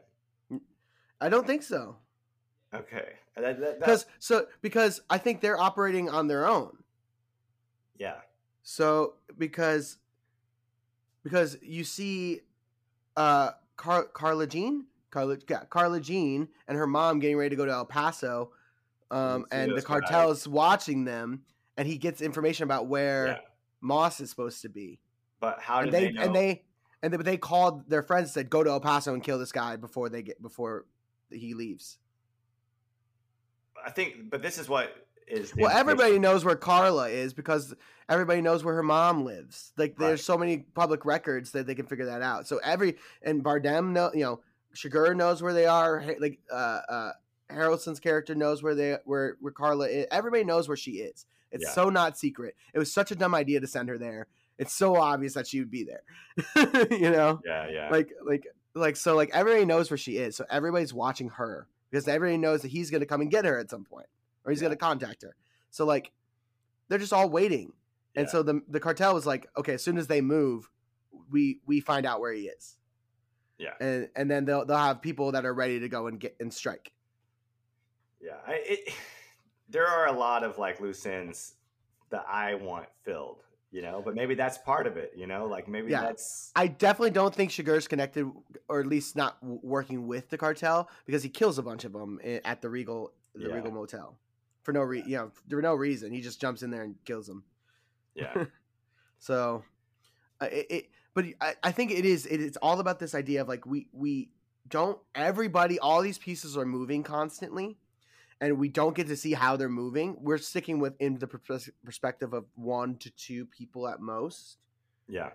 [1.21, 1.97] I don't think so.
[2.75, 6.79] Okay, Because so because I think they're operating on their own.
[7.97, 8.17] yeah,
[8.63, 9.99] So because
[11.23, 12.41] because you see
[13.17, 17.67] uh Car- Carla Jean, Carla yeah, Carla Jean and her mom getting ready to go
[17.67, 18.51] to El Paso
[19.11, 20.39] um and the cartel guys.
[20.39, 21.43] is watching them
[21.77, 23.39] and he gets information about where yeah.
[23.83, 24.99] Moss is supposed to be.
[25.41, 26.23] But how and did they, they, know?
[26.23, 26.63] and they
[27.03, 29.77] and they, they called their friends said go to El Paso and kill this guy
[29.77, 30.87] before they get before
[31.31, 31.99] he leaves.
[33.85, 34.95] I think, but this is what
[35.27, 35.53] is.
[35.53, 37.75] the Well, everybody knows where Carla is because
[38.09, 39.73] everybody knows where her mom lives.
[39.77, 40.25] Like, there's Right.
[40.25, 42.47] so many public records that they can figure that out.
[42.47, 44.41] So every and Bardem know, you know,
[44.75, 46.05] Chigurh knows where they are.
[46.21, 46.55] Like, uh,
[46.89, 47.13] uh,
[47.51, 50.07] Harrelson's character knows where they where where Carla is.
[50.11, 51.27] Everybody knows where she is.
[51.53, 51.73] It's Yeah.
[51.73, 52.57] so not secret.
[52.75, 54.27] It was such a dumb idea to send her there.
[54.59, 56.03] It's so obvious that she would be there.
[56.91, 57.89] you know, Yeah, yeah.
[57.91, 60.37] like like like so like everybody knows where she is.
[60.37, 63.59] So everybody's watching her because everybody knows that he's going to come and get her
[63.59, 64.07] at some point
[64.45, 64.69] or he's Yeah.
[64.69, 65.35] going to contact her.
[65.71, 66.11] So like
[66.89, 67.73] they're just all waiting.
[68.15, 68.31] And Yeah.
[68.33, 70.69] so the the cartel was like, okay, as soon as they move,
[71.31, 72.77] we we find out where he is.
[73.59, 73.75] Yeah.
[73.81, 76.53] And and then they'll they'll have people that are ready to go and get and
[76.53, 76.93] strike.
[78.21, 78.95] Yeah, I, it,
[79.73, 81.55] there are a lot of like loose ends
[82.11, 85.67] that I want filled, you know, but maybe that's part of it, you know, like
[85.67, 86.03] maybe Yeah.
[86.03, 88.31] that's I definitely don't think Chigurh's connected,
[88.69, 92.21] or at least not working with the cartel, because he kills a bunch of them
[92.45, 93.55] at the Regal, the Yeah.
[93.55, 94.19] Regal Motel,
[94.63, 95.11] for no reason.
[95.11, 96.13] You know, for no reason.
[96.13, 97.45] He just jumps in there and kills them.
[98.15, 98.45] yeah,
[99.19, 99.65] So,
[100.41, 102.27] uh, it, it but I, I think it is.
[102.27, 104.31] It, it's all about this idea of like we we
[104.69, 107.79] don't everybody all these pieces are moving constantly,
[108.43, 110.17] and we don't get to see how they're moving.
[110.21, 114.59] We're sticking with in the pers- perspective of one to two people at most.
[115.09, 115.31] yeah,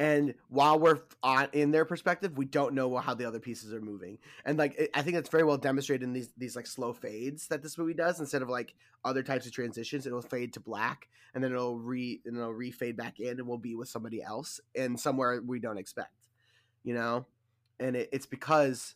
[0.00, 3.82] and while we're on in their perspective we don't know how the other pieces are
[3.82, 4.16] moving
[4.46, 7.46] and like it, i think that's very well demonstrated in these these like slow fades
[7.48, 11.08] that this movie does instead of like other types of transitions it'll fade to black
[11.34, 14.58] and then it'll re and it'll re-fade back in and we'll be with somebody else
[14.74, 16.28] and somewhere we don't expect
[16.82, 17.26] you know
[17.78, 18.94] and it, it's because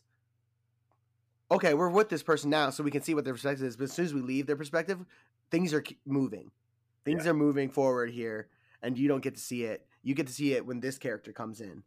[1.51, 3.85] okay we're with this person now so we can see what their perspective is but
[3.85, 4.99] as soon as we leave their perspective
[5.51, 6.51] things are moving
[7.05, 7.31] things Yeah.
[7.31, 8.49] are moving forward here
[8.85, 9.87] and you don't get to see it.
[10.03, 11.83] You get to see it when this character comes in,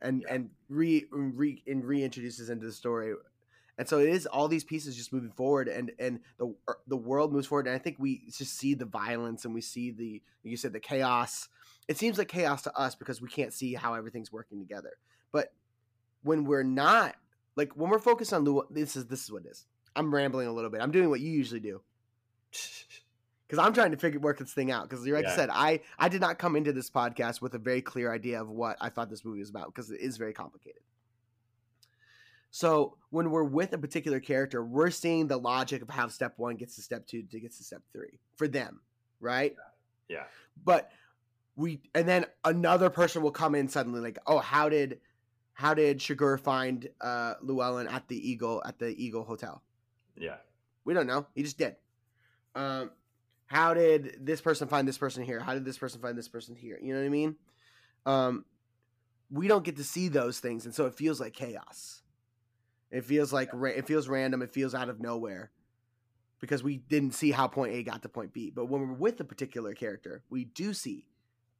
[0.00, 0.34] and Yeah.
[0.34, 3.14] and re, re and reintroduces into the story.
[3.78, 6.96] And so it is all these pieces just moving forward, and and the er, the
[6.96, 7.68] world moves forward.
[7.68, 10.72] And I think we just see the violence, and we see the like you said
[10.72, 11.48] the chaos.
[11.86, 14.94] It seems like chaos to us because we can't see how everything's working together.
[15.30, 15.52] But
[16.22, 17.14] when we're not
[17.56, 19.66] like when we're focused on the this is this is what it is.
[19.96, 20.80] I'm rambling a little bit.
[20.80, 21.80] I'm doing what you usually do
[23.46, 24.88] because I'm trying to figure work this thing out.
[24.88, 27.82] Because like I said, I I did not come into this podcast with a very
[27.82, 30.82] clear idea of what I thought this movie was about because it is very complicated.
[32.50, 36.54] So when we're with a particular character, we're seeing the logic of how step one
[36.54, 38.80] gets to step two to gets to step three for them,
[39.20, 39.56] right?
[40.08, 40.24] yeah,
[40.64, 40.90] But
[41.56, 45.00] we and then another person will come in suddenly, like, oh, how did
[45.54, 49.62] how did Chigurh find uh Llewellyn at the Eagle at the Eagle Hotel?
[50.16, 50.36] yeah,
[50.84, 51.26] We don't know.
[51.34, 51.76] He just did.
[52.54, 52.90] Um,
[53.46, 55.40] how did this person find this person here?
[55.40, 56.78] How did this person find this person here?
[56.80, 57.36] You know what I mean?
[58.06, 58.44] Um,
[59.30, 62.02] we don't get to see those things, and so it feels like chaos.
[62.90, 64.42] It feels like ra- it feels random.
[64.42, 65.50] It feels out of nowhere
[66.40, 68.50] because we didn't see how point A got to point B.
[68.54, 71.06] But when we're with a particular character, we do see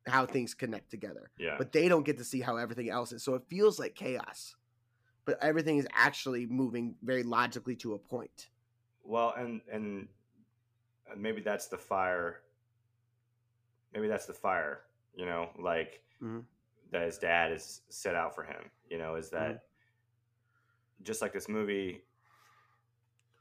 [0.06, 1.30] how things connect together.
[1.38, 1.54] yeah.
[1.58, 3.22] But they don't get to see how everything else is.
[3.22, 4.54] So it feels like chaos.
[5.24, 8.50] But everything is actually moving very logically to a point.
[9.02, 10.08] Well, and and
[11.16, 12.40] maybe that's the fire.
[13.94, 14.80] Maybe that's the fire.
[15.16, 16.44] You know, like Mhm.
[16.90, 18.70] that his dad is set out for him.
[18.90, 21.04] You know, is that Mm-hmm.
[21.04, 22.02] just like this movie?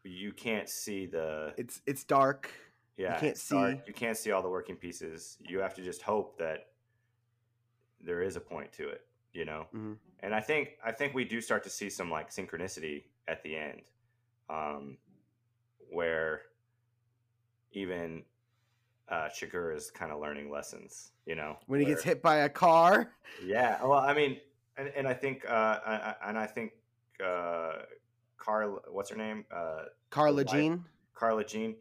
[0.04, 2.50] You can't see the It's it's dark.
[2.98, 3.20] Yeah.
[3.20, 3.88] can't it's dark.
[3.88, 5.38] You can't see all the working pieces.
[5.40, 6.68] You have to just hope that
[8.00, 9.02] there is a point to it.
[9.34, 9.98] You know, Mhm.
[10.20, 13.56] and I think I think we do start to see some like synchronicity at the
[13.56, 13.82] end,
[14.48, 14.98] um,
[15.90, 16.44] where
[17.72, 18.24] even
[19.10, 21.12] uh, Chigurh is kind of learning lessons.
[21.26, 23.12] You know, When he where- gets hit by a car.
[23.44, 24.40] Yeah, well, I mean,
[24.78, 26.72] and, and I think, uh, I, and I think,
[27.24, 27.80] uh,
[28.38, 29.46] Carla, what's her name?
[29.52, 30.44] Uh, Carla.
[30.46, 30.86] Jean.
[31.14, 31.76] Carla Jean.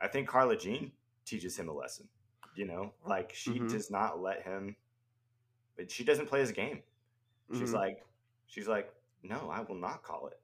[0.00, 0.92] I think Carla Jean
[1.24, 2.08] teaches him a lesson.
[2.56, 3.70] You know, like she Mhm.
[3.70, 4.76] does not let him.
[5.76, 6.82] But she doesn't play his game.
[7.52, 7.74] She's Mhm.
[7.74, 8.06] like,
[8.46, 10.40] she's like, no, I will not call it.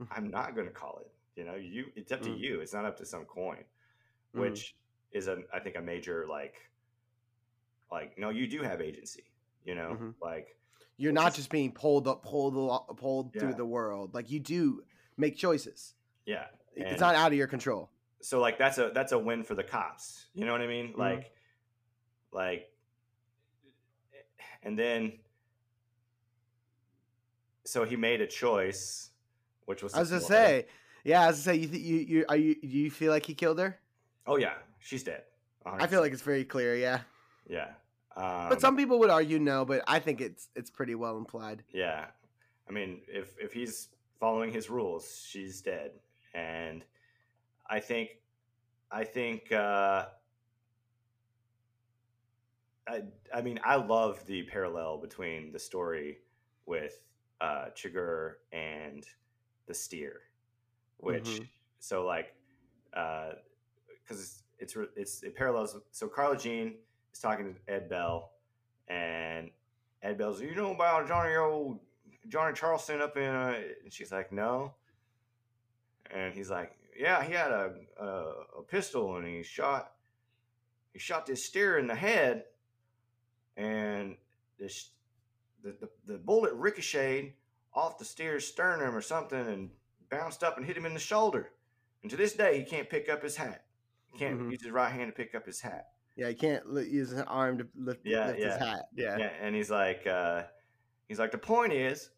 [0.00, 0.08] Mhm.
[0.10, 1.12] I'm not going to call it.
[1.36, 1.92] You know, you.
[1.96, 2.38] It's up to Mhm.
[2.38, 2.60] you.
[2.60, 3.64] It's not up to some coin,
[4.34, 4.40] Mhm.
[4.40, 4.74] which
[5.12, 6.70] is a, I think, a major like,
[7.90, 9.24] like no, you do have agency.
[9.64, 10.14] You know, Mhm.
[10.20, 10.56] like
[10.96, 12.54] You're not just being pulled up, pulled,
[12.98, 13.40] pulled Yeah.
[13.40, 14.12] through the world.
[14.12, 14.84] Like you do
[15.16, 15.94] make choices.
[16.26, 16.50] yeah.
[16.76, 17.90] And- It's not out of your control.
[18.22, 20.92] So like that's a that's a win for the cops you know what i mean
[20.92, 20.98] Mhm.
[20.98, 21.32] like
[22.32, 22.70] like
[24.62, 25.12] and then
[27.64, 29.10] so he made a choice
[29.66, 30.66] which was I was to gonna say,
[31.04, 33.24] yeah, I was gonna say, you th- you you are you do you feel like
[33.24, 33.78] he killed her?
[34.26, 35.22] oh yeah she's dead
[35.64, 36.74] I feel like it's very clear.
[36.74, 37.00] Yeah.
[37.46, 37.68] yeah
[38.16, 41.62] Um, but some people would argue no, but I think it's it's pretty well implied.
[41.72, 42.06] Yeah,
[42.68, 45.92] I mean, if if he's following his rules, she's dead,
[46.34, 46.82] and
[47.70, 48.10] I think,
[48.90, 50.06] I think, uh,
[52.88, 53.02] I
[53.34, 56.20] I mean, I love the parallel between the story
[56.66, 56.98] with
[57.40, 59.06] uh, Chigurh and
[59.66, 60.22] the steer,
[60.98, 61.48] which Mhm.
[61.80, 62.34] so like,
[62.92, 63.32] because
[64.10, 65.76] it's it's it's it parallels.
[65.92, 66.78] So Carla Jean
[67.12, 68.32] is talking to Ed Bell,
[68.88, 69.50] and
[70.02, 71.80] Ed Bell's, you know about Johnny old
[72.28, 74.74] Johnny Charleston up in, uh, and she's like, no,
[76.10, 78.04] and he's like, yeah, he had a, a
[78.58, 79.92] a pistol and he shot
[80.92, 82.44] he shot this steer in the head,
[83.56, 84.16] and
[84.58, 84.90] this
[85.62, 87.32] the, the, the bullet ricocheted
[87.74, 89.70] off the steer's sternum or something and
[90.10, 91.50] bounced up and hit him in the shoulder.
[92.02, 93.64] And to this day, he can't pick up his hat.
[94.12, 94.50] He can't Mhm.
[94.50, 95.92] use his right hand to pick up his hat.
[96.16, 98.46] Yeah, he can't li- use his arm to lift, Yeah, lift yeah.
[98.46, 98.88] his hat.
[98.96, 99.16] Yeah.
[99.18, 100.44] Yeah, and he's like, uh,
[101.06, 102.10] he's like, the point is,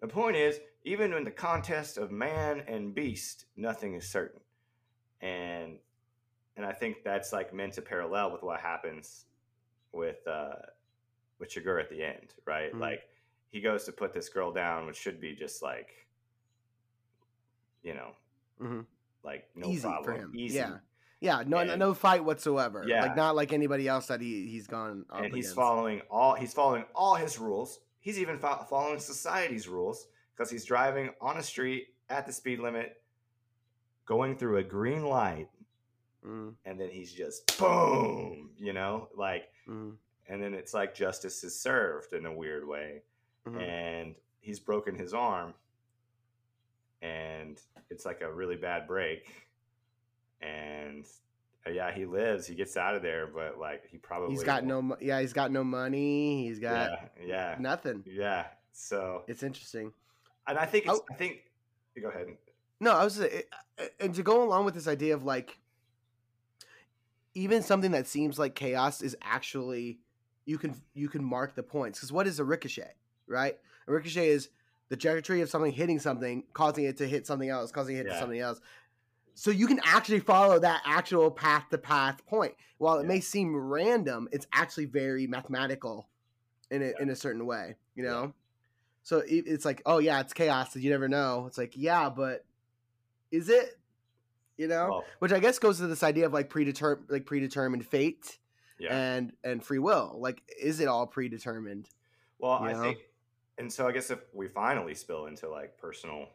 [0.00, 4.40] the point is, even in the contest of man and beast, nothing is certain,
[5.20, 5.78] and
[6.56, 9.26] and I think that's like meant to parallel with what happens
[9.92, 10.54] with uh,
[11.40, 12.72] with Chigurh at the end, right?
[12.72, 12.80] Mhm.
[12.80, 13.00] Like
[13.50, 15.88] he goes to put this girl down, which should be just like,
[17.82, 18.10] you know,
[18.62, 18.80] mm-hmm.
[19.24, 20.32] like no Easy for him.
[20.34, 20.56] easy.
[20.56, 20.78] Yeah.
[21.18, 22.84] Yeah, no, no, And- no fight whatsoever.
[22.86, 23.02] Yeah.
[23.02, 25.04] like not like anybody else that he he's gone.
[25.12, 25.56] And he's against.
[25.56, 27.80] following all he's following all his rules.
[27.98, 30.06] He's even fo- following society's rules
[30.36, 33.00] because he's driving on a street at the speed limit,
[34.04, 35.48] going through a green light,
[36.26, 39.92] Mm, and then he's just boom, you know, like, mm,
[40.28, 43.02] and then it's like justice is served in a weird way,
[43.46, 43.62] mhm.
[43.62, 45.54] and he's broken his arm,
[47.00, 47.60] and
[47.90, 49.46] it's like a really bad break,
[50.40, 51.04] and.
[51.64, 52.46] uh, Yeah, he lives.
[52.46, 54.76] He gets out of there, but like he probably He's got no.
[54.76, 56.46] won't- mo- Yeah, he's got no money.
[56.48, 58.02] He's got Yeah, yeah, nothing.
[58.06, 58.46] yeah.
[58.72, 59.92] So It's interesting.
[60.46, 61.04] And I think it's, Oh.
[61.10, 61.38] I think
[62.00, 62.36] go ahead.
[62.80, 65.58] No, I was it, eh, eh, and to go along with this idea of like
[67.34, 69.98] even something that seems like chaos is actually
[70.44, 72.92] you can you can mark the points because what is a ricochet,
[73.26, 73.58] right?
[73.88, 74.48] A ricochet is
[74.88, 78.10] the trajectory of something hitting something, causing it to hit something else, causing it to
[78.10, 78.18] Yeah.
[78.20, 78.60] something else.
[79.34, 82.54] So you can actually follow that actual path to path point.
[82.78, 83.08] While it Yeah.
[83.08, 86.08] may seem random, it's actually very mathematical
[86.70, 86.92] in a, Yeah.
[87.00, 88.32] in a certain way, you know.
[89.06, 90.74] So it, it's like, oh yeah, it's chaos.
[90.74, 91.44] You never know.
[91.46, 92.44] It's like, yeah, but
[93.30, 93.78] is it?
[94.56, 97.86] You know, Well, which I guess goes to this idea of like predetermined, like predetermined
[97.86, 98.36] fate
[98.80, 98.96] yeah.
[98.96, 100.16] and and free will.
[100.18, 101.88] Like, is it all predetermined?
[102.40, 102.82] well, you I know?
[102.82, 102.98] think,
[103.58, 106.26] and so I guess if we finally spill into like personal,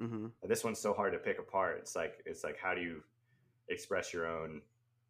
[0.00, 0.26] Mm-hmm.
[0.46, 1.78] this one's so hard to pick apart.
[1.80, 3.02] It's like it's like how do you
[3.68, 4.60] express your own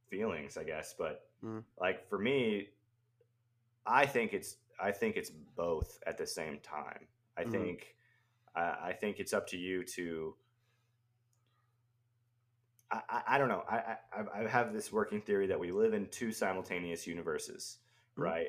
[0.09, 0.57] feelings?
[0.57, 1.63] I guess, but Mhm.
[1.79, 2.69] like for me,
[3.85, 7.07] I think it's I think it's both at the same time.
[7.37, 7.51] I Mhm.
[7.53, 7.97] think
[8.55, 10.37] I, I think it's up to you to
[12.91, 13.65] I, I, I don't know.
[13.69, 17.79] I, I I have this working theory that we live in two simultaneous universes,
[18.17, 18.23] Mhm.
[18.23, 18.49] right?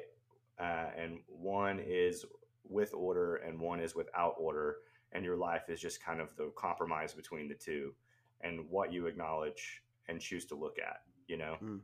[0.59, 2.25] Uh, and one is
[2.63, 4.77] with order, and one is without order.
[5.13, 7.95] And your life is just kind of the compromise between the two,
[8.41, 11.01] and what you acknowledge and choose to look at.
[11.27, 11.81] You know, Mm.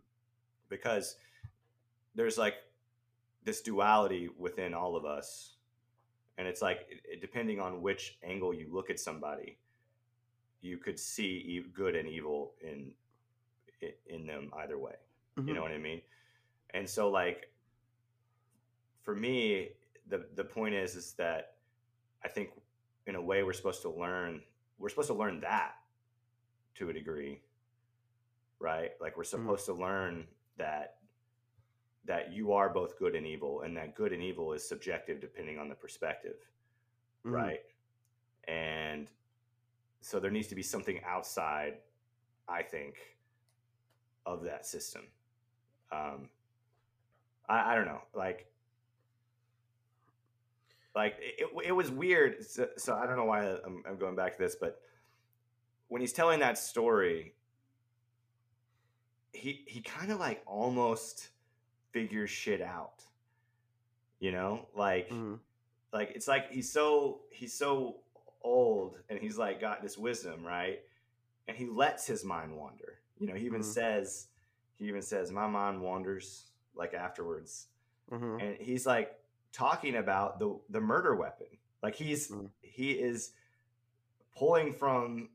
[0.69, 1.17] because
[2.15, 2.55] there's like
[3.45, 5.55] this duality within all of us,
[6.37, 9.57] and it's like it, depending on which angle you look at somebody,
[10.61, 12.91] you could see good and evil in
[14.07, 14.95] in them either way.
[15.37, 15.49] Mm-hmm.
[15.49, 16.01] You know what I mean?
[16.73, 17.49] And so like
[19.03, 19.69] for me,
[20.07, 21.55] the the point is is that
[22.23, 22.49] I think
[23.05, 24.41] in a way we're supposed to learn
[24.79, 25.75] we're supposed to learn that
[26.75, 27.41] to a degree.
[28.59, 28.91] Right?
[29.01, 30.25] Like we're supposed to learn
[30.57, 30.95] that
[32.05, 35.57] that you are both good and evil and that good and evil is subjective depending
[35.57, 36.35] on the perspective
[37.25, 37.31] Mhm.
[37.31, 37.59] right?
[38.47, 39.09] And
[40.01, 41.77] so there needs to be something outside,
[42.47, 42.97] I think,
[44.25, 45.03] of that system.
[45.91, 46.29] Um,
[47.47, 48.51] I, I don't know, like,
[50.95, 52.43] like it, it was weird.
[52.45, 54.81] So, so I don't know why I'm, I'm going back to this, but
[55.87, 57.35] when he's telling that story,
[59.31, 61.29] he he kind of like almost
[61.93, 63.03] figures shit out,
[64.19, 65.39] you know, like Mhm.
[65.93, 68.01] like it's like he's so he's so
[68.41, 70.81] old and he's like got this wisdom right
[71.47, 73.73] and he lets his mind wander you know he even Mhm.
[73.73, 74.27] says
[74.75, 77.67] he even says my mind wanders like afterwards
[78.11, 78.41] Mhm.
[78.41, 79.17] and he's like
[79.53, 81.47] talking about the the murder weapon
[81.81, 82.49] like he's Mhm.
[82.61, 83.33] he is
[84.35, 85.29] pulling from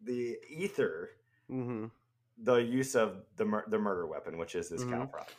[0.00, 1.10] the ether
[1.50, 1.90] Mhm.
[2.38, 5.10] The use of the mur- the murder weapon which is this cow Mhm.
[5.10, 5.30] prop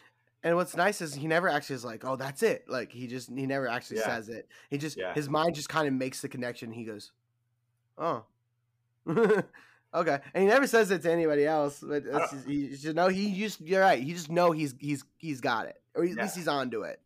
[0.44, 3.30] and what's nice is he never actually is like, "Oh, that's it." Like he just
[3.30, 4.06] he never actually Yeah.
[4.06, 4.48] says it.
[4.70, 5.12] He just Yeah.
[5.16, 6.72] his mind just kind of makes the connection.
[6.72, 7.12] He goes,
[7.98, 8.26] "Oh,
[9.08, 11.80] okay," and he never says it to anybody else.
[11.82, 14.02] But just, he should know he just you're right.
[14.02, 16.22] He just know he's he's he's got it, or at Yeah.
[16.24, 17.02] least he's onto it.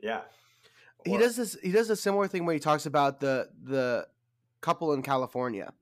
[0.00, 0.22] Yeah.
[1.04, 4.08] he does this he does a similar thing where he talks about the the
[4.60, 5.72] couple in California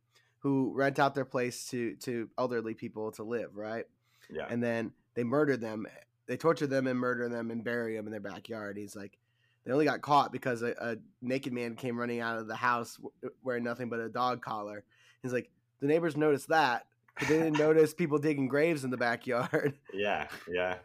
[0.40, 3.84] who rent out their place to to elderly people to live, right?
[4.28, 4.46] Yeah.
[4.48, 5.86] And then they murder them.
[6.26, 8.76] They torture them and murder them and bury them in their backyard.
[8.76, 9.18] He's like
[9.64, 12.98] they only got caught because a, a naked man came running out of the house
[13.42, 14.84] wearing nothing but a dog collar.
[15.22, 16.86] He's like the neighbors noticed that,
[17.18, 19.74] but they didn't notice people digging graves in the backyard.
[19.92, 20.28] yeah.
[20.50, 20.76] Yeah.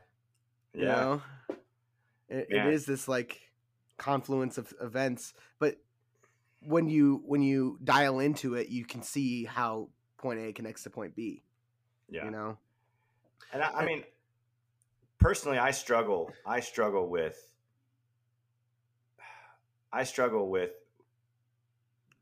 [0.74, 0.96] you Yeah.
[0.96, 1.22] know
[2.28, 3.40] it, it is this like
[3.98, 5.78] confluence of events but
[6.68, 10.90] when you when you dial into it you can see how point a connects to
[10.90, 11.44] point b
[12.10, 12.26] Yeah.
[12.26, 12.58] you know
[13.54, 14.04] And I, I mean,
[15.20, 16.32] personally, I struggle.
[16.46, 17.38] I struggle with.
[19.94, 20.72] I struggle with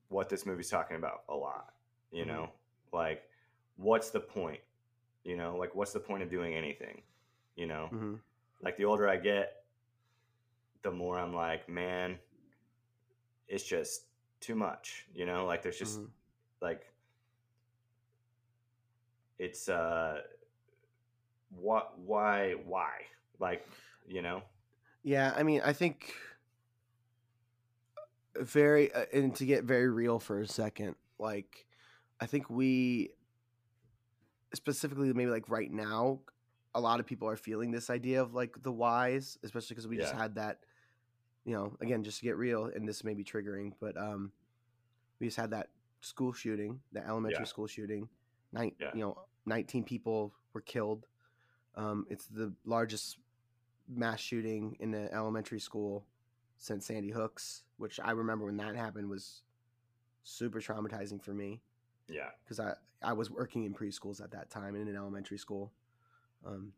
[0.09, 1.73] what this movie's talking about a lot.
[2.11, 2.27] You Mhm.
[2.27, 2.49] know,
[2.91, 3.23] like,
[3.77, 4.59] what's the point?
[5.23, 7.01] You know, like, what's the point of doing anything?
[7.55, 8.15] You know, hmm
[8.61, 9.63] like the older I get,
[10.83, 12.19] the more I'm like, man,
[13.47, 14.05] it's just
[14.43, 15.05] too much.
[15.15, 16.09] You know, like there's just Mhm.
[16.61, 16.91] like
[19.39, 20.21] it's uh
[21.49, 22.91] what why why
[23.39, 23.67] like
[24.07, 24.41] you know
[25.03, 26.13] yeah i mean i think
[28.39, 31.65] very uh, and to get very real for a second like
[32.21, 33.11] i think we
[34.53, 36.19] specifically maybe like right now
[36.75, 39.97] a lot of people are feeling this idea of like the whys especially because we
[39.97, 40.59] just had that
[41.45, 44.31] you know again just to get real and this may be triggering but um
[45.19, 45.69] we just had that
[46.01, 47.45] school shooting the elementary Yeah.
[47.47, 48.07] school shooting
[48.51, 48.91] nine Yeah.
[48.93, 51.05] you know 19 people were killed
[51.75, 53.17] um it's the largest
[53.87, 56.05] mass shooting in an elementary school
[56.57, 59.41] since sandy hooks which i remember when that happened was
[60.23, 61.61] super traumatizing for me
[62.07, 65.37] yeah because I, I was working in preschools at that time and in an elementary
[65.37, 65.73] school.
[66.45, 66.71] Um,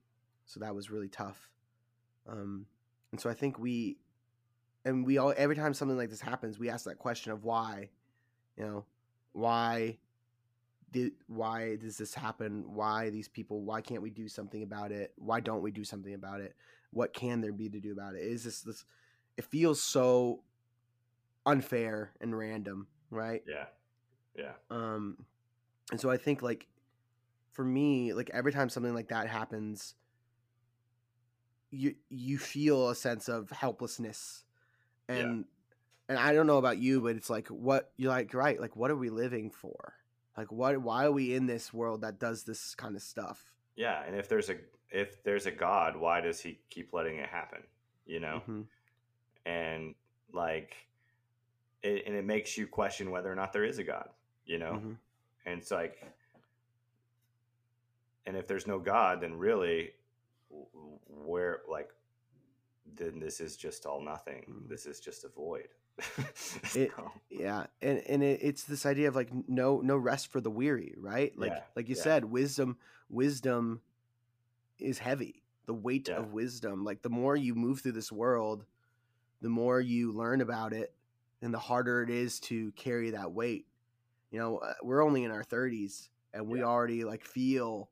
[0.46, 1.50] so that was really tough.
[2.28, 2.66] Um,
[3.12, 3.98] and so I think we,
[4.86, 7.90] and we all, every time something like this happens, we ask that question of why,
[8.58, 8.86] you know,
[9.34, 9.98] why
[10.92, 12.64] did, why does this happen?
[12.74, 15.12] Why these people, why can't we do something about it?
[15.18, 16.56] Why don't we do something about it?
[16.92, 18.22] What can there be to do about it?
[18.22, 18.86] Is this, this,
[19.36, 20.44] it feels so
[21.46, 23.44] unfair and random, right?
[23.48, 23.66] yeah
[24.38, 25.18] yeah um
[25.92, 26.68] and so i think like
[27.52, 29.96] for me like every time something like that happens
[31.72, 34.45] you you feel a sense of helplessness
[35.10, 35.16] Yeah.
[35.16, 35.46] and
[36.10, 38.92] and i don't know about you but it's like what you're like right like what
[38.92, 39.94] are we living for
[40.38, 44.04] like what why are we in this world that does this kind of stuff yeah
[44.06, 44.56] and if there's a
[44.92, 47.62] if there's a god why does he keep letting it happen
[48.06, 48.66] you know Mhm.
[49.46, 49.96] and
[50.34, 50.76] like
[51.84, 54.10] it, and it makes you question whether or not there is a god
[54.46, 54.98] you know Mhm.
[55.46, 56.04] and it's like
[58.26, 59.92] and if there's no god then really
[61.08, 61.90] where like
[62.94, 64.70] then this is just all nothing Mm.
[64.70, 65.70] this is just a void
[66.76, 66.92] It-
[67.30, 70.94] yeah and and it, it's this idea of like no no rest for the weary
[70.98, 72.02] right like Yeah, like you yeah.
[72.04, 72.78] said wisdom
[73.10, 73.82] wisdom
[74.78, 76.18] is heavy the weight Yeah.
[76.18, 78.66] of wisdom like the more you move through this world
[79.42, 80.94] the more you learn about it
[81.42, 83.66] and the harder it is to carry that weight
[84.32, 87.90] you know uh, we're only in our 30s and we already like feel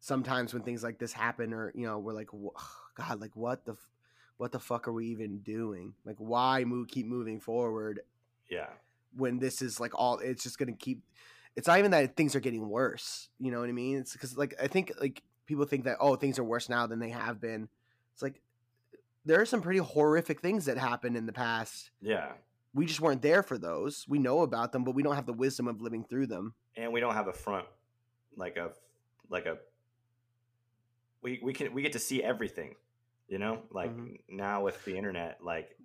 [0.00, 2.52] sometimes when things like this happen or you know we're like "Wha-
[2.96, 3.76] god like what the
[4.36, 5.94] what the fuck are we even doing?
[6.04, 8.00] Like why move keep moving forward
[8.50, 8.68] yeah.
[9.16, 11.02] when this is like all it's just gonna keep
[11.54, 13.98] it's not even that things are getting worse you know what i mean?
[13.98, 16.98] It's because like i think like people think that oh things are worse now than
[16.98, 17.68] they have been.
[18.12, 18.40] It's like
[19.24, 21.90] there are some pretty horrific things that happened in the past.
[22.00, 22.32] Yeah.
[22.74, 24.04] We just weren't there for those.
[24.06, 26.54] We know about them but we don't have the wisdom of living through them.
[26.76, 27.66] And we don't have a front
[28.36, 28.70] like a
[29.30, 29.56] like a
[31.22, 32.74] we we can we get to see everything
[33.28, 34.20] you know like Mhm.
[34.28, 35.76] now with the internet like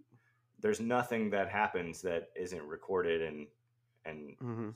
[0.59, 3.47] there's nothing that happens that isn't recorded and
[4.05, 4.69] and mm-hmm.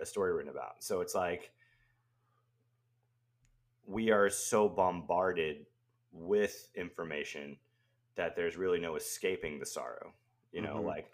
[0.00, 1.52] a story written about so it's like
[3.86, 5.66] we are so bombarded
[6.12, 7.56] with information
[8.16, 10.12] that there's really no escaping the sorrow
[10.52, 10.84] you know Mhm.
[10.86, 11.12] like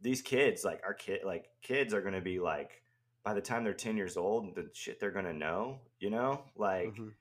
[0.00, 2.82] these kids like our kid like kids are going to be like
[3.22, 6.44] by the time they're 10 years old the shit they're going to know you know
[6.56, 7.12] like Mhm.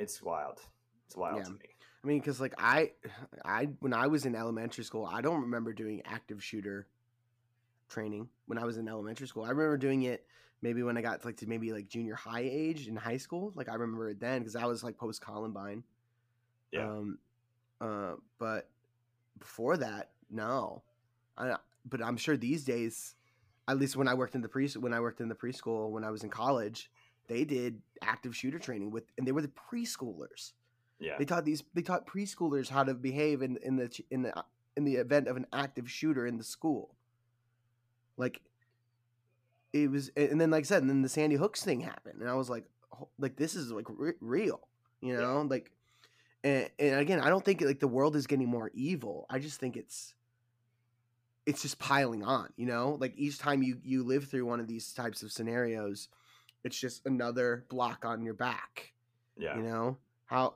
[0.00, 0.60] It's wild
[1.06, 1.44] it's wild Yeah.
[1.44, 1.58] to me
[2.02, 2.90] i mean because like i
[3.44, 6.86] i when i was in elementary school i don't remember doing active shooter
[7.90, 9.42] training when I was in elementary school.
[9.44, 10.24] I remember doing it
[10.62, 13.52] maybe when I got to like to maybe like junior high age in high school.
[13.54, 15.82] Like I remember it then because I was like post Columbine.
[16.70, 16.84] Yeah.
[16.88, 17.18] Um,
[17.80, 18.68] uh, but
[19.38, 20.82] before that, no.
[21.36, 23.16] I, but I'm sure these days,
[23.66, 26.04] at least when I worked in the pre when I worked in the preschool when
[26.04, 26.90] I was in college,
[27.28, 30.52] they did active shooter training with, and they were the preschoolers.
[30.98, 31.16] Yeah.
[31.18, 34.44] They taught these they taught preschoolers how to behave in in the in the
[34.76, 36.94] in the event of an active shooter in the school.
[38.16, 38.42] Like
[39.72, 42.28] it was, and then like I said, and then the Sandy Hooks thing happened, and
[42.28, 42.64] I was like,
[43.18, 44.60] like this is like re- real,
[45.00, 45.70] you know, like,
[46.42, 49.26] and, and again, I don't think like the world is getting more evil.
[49.30, 50.14] I just think it's
[51.46, 54.66] it's just piling on, you know, like each time you you live through one of
[54.66, 56.08] these types of scenarios,
[56.64, 58.92] it's just another block on your back.
[59.36, 59.56] Yeah.
[59.56, 60.54] You know how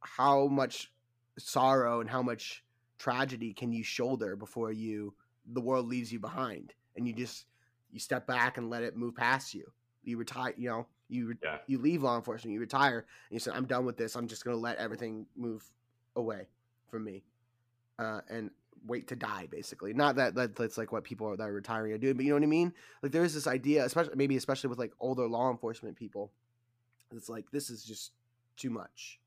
[0.00, 0.92] how much
[1.38, 2.64] sorrow and how much
[2.98, 5.14] tragedy can you shoulder before you
[5.52, 7.46] the world leaves you behind and you just
[7.92, 9.70] you step back and let it move past you.
[10.02, 11.58] You retire, you know, you re- Yeah.
[11.66, 14.16] you leave law enforcement, you retire, and you say, "I'm done with this.
[14.16, 15.64] I'm just going to let everything move
[16.16, 16.48] away
[16.90, 17.22] from me,
[17.98, 18.50] uh, and
[18.86, 21.98] wait to die." Basically, not that, that that's like what people that are retiring are
[21.98, 22.72] doing, but you know what I mean.
[23.02, 26.32] Like there is this idea, especially maybe especially with like older law enforcement people,
[27.14, 28.12] it's like this is just
[28.56, 29.20] too much.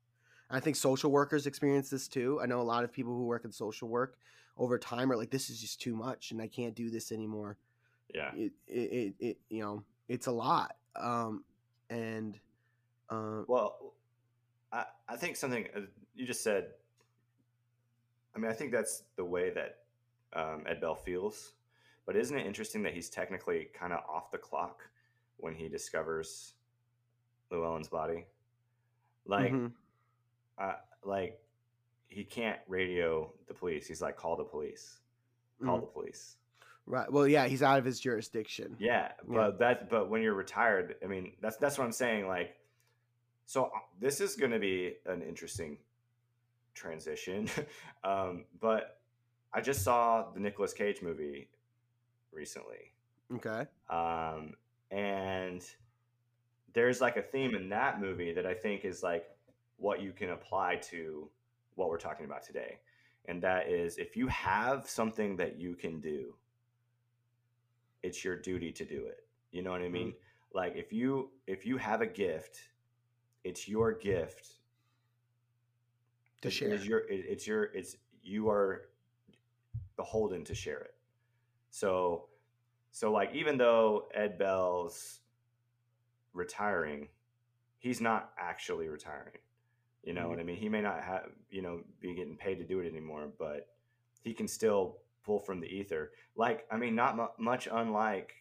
[0.48, 2.40] And I think social workers experience this too.
[2.42, 4.18] I know a lot of people who work in social work
[4.56, 7.56] over time are like, "This is just too much, and I can't do this anymore."
[8.12, 8.32] Yeah.
[8.34, 11.44] it, it, it, it you know it's a lot um
[11.90, 12.40] and
[13.10, 13.92] uh, Well,
[14.72, 15.80] I, I think something uh,
[16.14, 16.68] you just said.
[18.34, 19.78] I mean, I think that's the way that
[20.32, 21.52] um, Ed Bell feels.
[22.06, 24.82] But isn't it interesting that he's technically kind of off the clock
[25.36, 26.54] when he discovers
[27.50, 28.24] Llewellyn's body?
[29.26, 29.72] Like, mhm.
[30.58, 30.72] uh,
[31.04, 31.40] like
[32.08, 33.86] he can't radio the police.
[33.86, 34.98] He's like, call the police,
[35.62, 35.80] call Mhm.
[35.82, 36.36] the police.
[36.86, 40.96] right well yeah he's out of his jurisdiction Yeah, but that but when you're retired,
[41.04, 42.26] I mean, that's that's what I'm saying.
[42.26, 42.56] Like,
[43.46, 45.76] so uh, this is going to be an interesting
[46.74, 47.48] transition.
[48.04, 49.00] um, but
[49.52, 51.48] I just saw the Nicolas Cage movie
[52.32, 52.92] recently,
[53.34, 54.54] okay um,
[54.90, 55.64] and
[56.72, 59.24] there's like a theme in that movie that I think is like
[59.76, 61.28] what you can apply to
[61.74, 62.78] what we're talking about today,
[63.26, 66.34] and that is if you have something that you can do,
[68.02, 69.24] it's your duty to do it.
[69.50, 70.14] You know what I mean?
[70.54, 72.60] Like if you if you have a gift,
[73.44, 74.59] it's your gift
[76.42, 78.88] to It- share It's your, it- it's your, it's you are
[79.96, 80.94] beholden to share it.
[81.70, 82.28] So,
[82.90, 85.20] so like even though Ed Bell's
[86.32, 87.08] retiring,
[87.78, 89.38] he's not actually retiring.
[90.02, 90.30] You know Mhm.
[90.30, 90.56] what I mean?
[90.56, 93.76] He may not have, you know, be getting paid to do it anymore, but
[94.22, 96.12] he can still pull from the ether.
[96.34, 98.34] Like, I mean, not mu- much unlike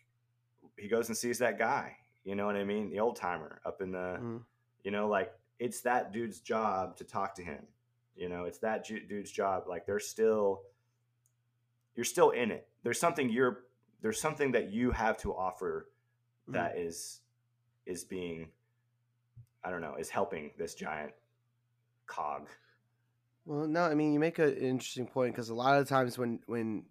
[0.77, 1.97] he goes and sees that guy.
[2.23, 2.89] You know what I mean?
[2.89, 4.45] The old timer up in the, Mhm.
[4.83, 7.67] you know, like it's that dude's job to talk to him.
[8.19, 9.63] You know, it's that dude's job.
[9.67, 10.63] Like they're still,
[11.95, 12.67] you're still in it.
[12.83, 13.63] There's something you're,
[14.01, 15.89] there's something that you have to offer
[16.49, 16.53] Mhm.
[16.53, 17.21] that is,
[17.85, 18.49] is being,
[19.63, 21.13] I don't know, is helping this giant
[22.07, 22.47] cog.
[23.45, 26.39] well no i mean you make an interesting point because a lot of times when
[26.47, 26.83] when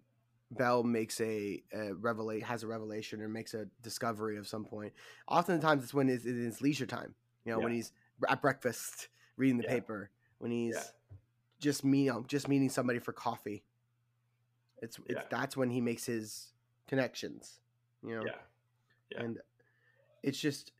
[0.51, 4.93] bell makes a, a revelate has a revelation or makes a discovery of some point
[5.27, 7.13] oftentimes it's when it's in his leisure time
[7.45, 7.91] you know when he's
[8.29, 9.69] at breakfast reading the Yeah.
[9.71, 10.09] paper
[10.39, 10.83] when he's Yeah.
[11.59, 13.63] Just me you know, just meeting somebody for coffee
[14.81, 15.23] it's it's Yeah.
[15.29, 16.53] that's when he makes his
[16.87, 17.59] connections
[18.03, 18.35] you know Yeah.
[19.11, 19.21] Yeah.
[19.23, 19.39] and
[20.23, 20.71] it's just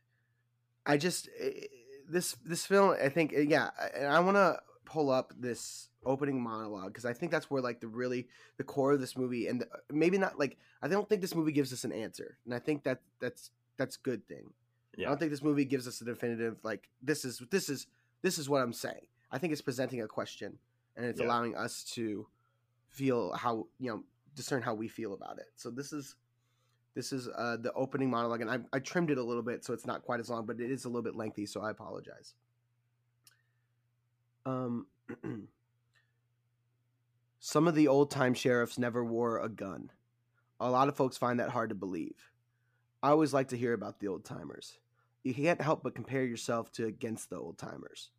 [0.86, 1.66] i just eh,
[2.08, 5.88] this this film i think eh, yeah I- and i want to pull up this
[6.04, 8.26] opening monologue because i think that's where like the really
[8.56, 11.52] the core of this movie and the, maybe not like i don't think this movie
[11.52, 14.52] gives us an answer and i think that that's that's a good thing
[14.96, 15.06] Yeah.
[15.06, 17.86] i don't think this movie gives us a definitive like this is this is
[18.22, 20.58] this is what i'm saying i think it's presenting a question
[21.00, 21.26] and it's Yeah.
[21.26, 22.26] allowing us to
[22.88, 26.14] feel how you know discern how we feel about it so this is
[26.94, 29.72] this is uh, the opening monologue, and I, I trimmed it a little bit so
[29.72, 32.34] it's not quite as long, but it is a little bit lengthy, so I apologize.
[34.44, 34.88] Um,
[37.38, 39.92] some of the old time sheriffs never wore a gun.
[40.58, 42.30] A lot of folks find that hard to believe.
[43.02, 44.78] I always like to hear about the old timers.
[45.22, 48.10] You can't help but compare yourself to against the old timers.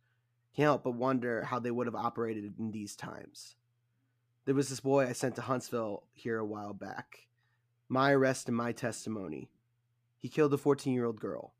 [0.54, 3.56] Can't help but wonder how they would have operated in these times.
[4.44, 7.28] There was this boy I sent to Huntsville here a while back
[7.88, 9.50] my arrest and my testimony.
[10.18, 11.52] He killed a 14 year old girl.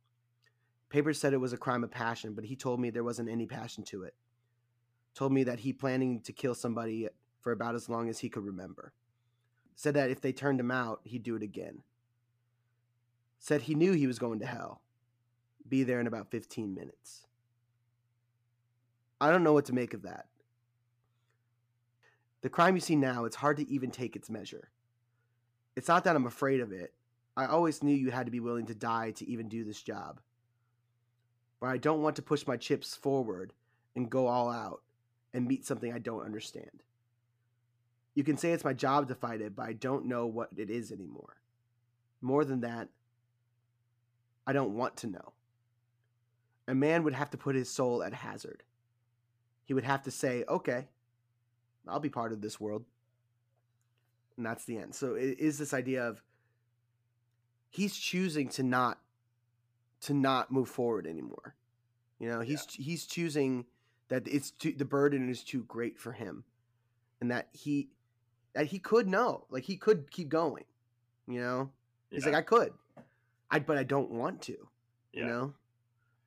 [0.88, 3.45] Papers said it was a crime of passion, but he told me there wasn't any
[3.45, 4.14] passion to it.
[5.14, 7.09] Told me that he planning to kill somebody
[7.43, 8.95] for about as long as he could remember.
[9.74, 11.82] Said that if they turned him out, he'd do it again.
[13.38, 14.80] Said he knew he was going to hell.
[15.68, 17.26] Be there in about 15 minutes.
[19.22, 20.26] I don't know what to make of that.
[22.40, 24.72] The crime you see now, it's hard to even take its measure.
[25.76, 26.92] It's not that I'm afraid of it.
[27.36, 30.20] I always knew you had to be willing to die to even do this job.
[31.60, 33.52] But I don't want to push my chips forward
[33.94, 34.82] and go all out
[35.32, 36.82] and meet something I don't understand.
[38.16, 40.68] You can say it's my job to fight it, but I don't know what it
[40.68, 41.36] is anymore.
[42.20, 42.88] More than that,
[44.48, 45.32] I don't want to know.
[46.66, 48.64] A man would have to put his soul at hazard.
[49.64, 50.88] He would have to say, okay,
[51.86, 52.84] I'll be part of this world.
[54.36, 54.94] And that's the end.
[54.94, 56.22] So it is this idea of
[57.70, 58.98] he's choosing to not
[60.02, 61.54] to not move forward anymore.
[62.18, 62.84] You know, he's yeah.
[62.84, 63.66] he's choosing
[64.08, 66.44] that it's too, the burden is too great for him,
[67.20, 67.90] and that he
[68.54, 70.64] that he could know, like he could keep going.
[71.26, 71.70] You know,
[72.10, 72.16] yeah.
[72.16, 72.72] he's like I could,
[73.50, 74.68] I but I don't want to.
[75.12, 75.20] Yeah.
[75.20, 75.54] You know,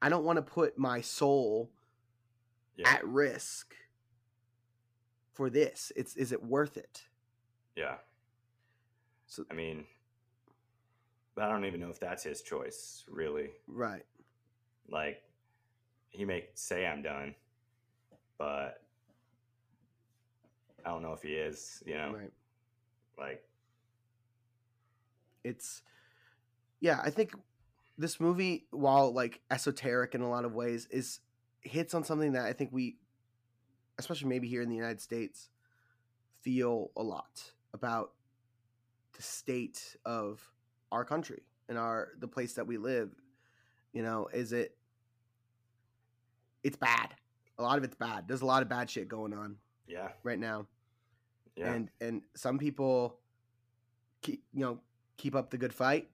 [0.01, 1.71] I don't want to put my soul
[2.83, 3.75] at risk
[5.33, 5.91] for this.
[5.95, 7.03] It's is it worth it?
[7.75, 7.95] Yeah.
[9.27, 9.85] So I mean,
[11.37, 13.51] I don't even know if that's his choice, really.
[13.67, 14.05] Right.
[14.89, 15.21] Like,
[16.09, 17.35] he may say I'm done,
[18.37, 18.81] but
[20.85, 21.83] I don't know if he is.
[21.85, 22.13] You know.
[22.13, 22.33] Right.
[23.17, 23.43] Like.
[25.43, 25.83] It's,
[26.79, 26.99] yeah.
[27.03, 27.35] I think
[27.99, 31.19] this movie, while like esoteric in a lot of ways, is
[31.65, 32.97] hits on something that I think we
[33.97, 35.49] especially maybe here in the United States,
[36.41, 37.41] feel a lot
[37.73, 38.11] about
[39.15, 40.41] the state of
[40.91, 43.11] our country and our the place that we live.
[43.93, 44.75] You know, is it
[46.63, 47.15] it's bad.
[47.57, 48.27] A lot of it's bad.
[48.27, 49.55] There's a lot of bad shit going on.
[49.87, 50.09] Yeah.
[50.23, 50.67] Right now.
[51.55, 51.71] Yeah.
[51.71, 53.19] And and some people
[54.21, 54.79] keep you know,
[55.17, 56.09] keep up the good fight.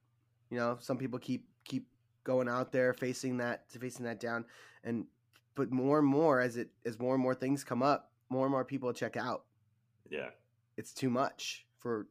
[0.50, 1.88] You know, some people keep keep
[2.24, 4.44] going out there facing that facing that down
[4.84, 5.06] and
[5.54, 8.52] but more and more as it as more and more things come up, more and
[8.52, 9.44] more people check out.
[10.10, 10.30] Yeah,
[10.76, 12.06] it's too much for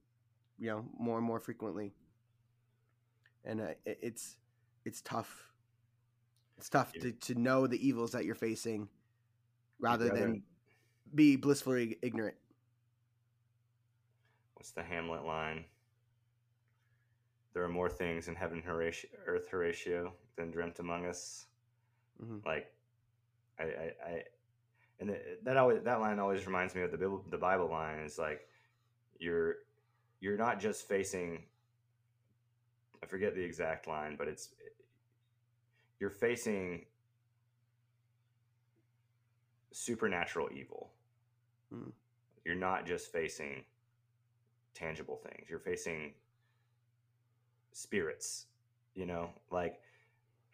[0.60, 1.94] you know more and more frequently,
[3.44, 4.38] and uh, it, it's
[4.86, 5.50] it's tough.
[6.58, 8.88] It's tough to, to know the evils that you're facing,
[9.80, 10.44] rather than
[11.14, 12.36] be blissfully ignorant.
[14.54, 15.66] What's the Hamlet line?
[17.54, 21.48] There are more things in heaven, Horatio, earth, Horatio, than dreamt among us.
[22.24, 22.48] Mm-hmm.
[22.48, 22.72] Like
[23.62, 24.24] I, I, I
[25.00, 28.00] and that always that line always reminds me of the Bible, the Bible line.
[28.00, 28.48] Is like
[29.20, 29.56] you're
[30.20, 31.44] you're not just facing.
[33.04, 34.50] I forget the exact line, but it's
[36.00, 36.86] you're facing
[39.72, 40.92] supernatural evil.
[41.74, 41.92] Mm.
[42.46, 43.64] You're not just facing
[44.76, 45.50] tangible things.
[45.50, 46.14] You're facing
[47.72, 48.46] spirits.
[48.94, 49.80] You know, like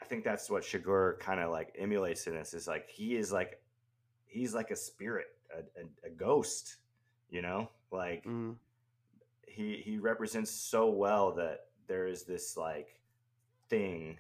[0.02, 3.32] I think that's what Chigurh kind of like emulates in this is like he is
[3.32, 3.62] like
[4.28, 6.78] he's like a spirit, a, a, a ghost,
[7.30, 8.56] you know, like mm.
[9.48, 13.00] he he represents so well that there is this like
[13.70, 14.20] thing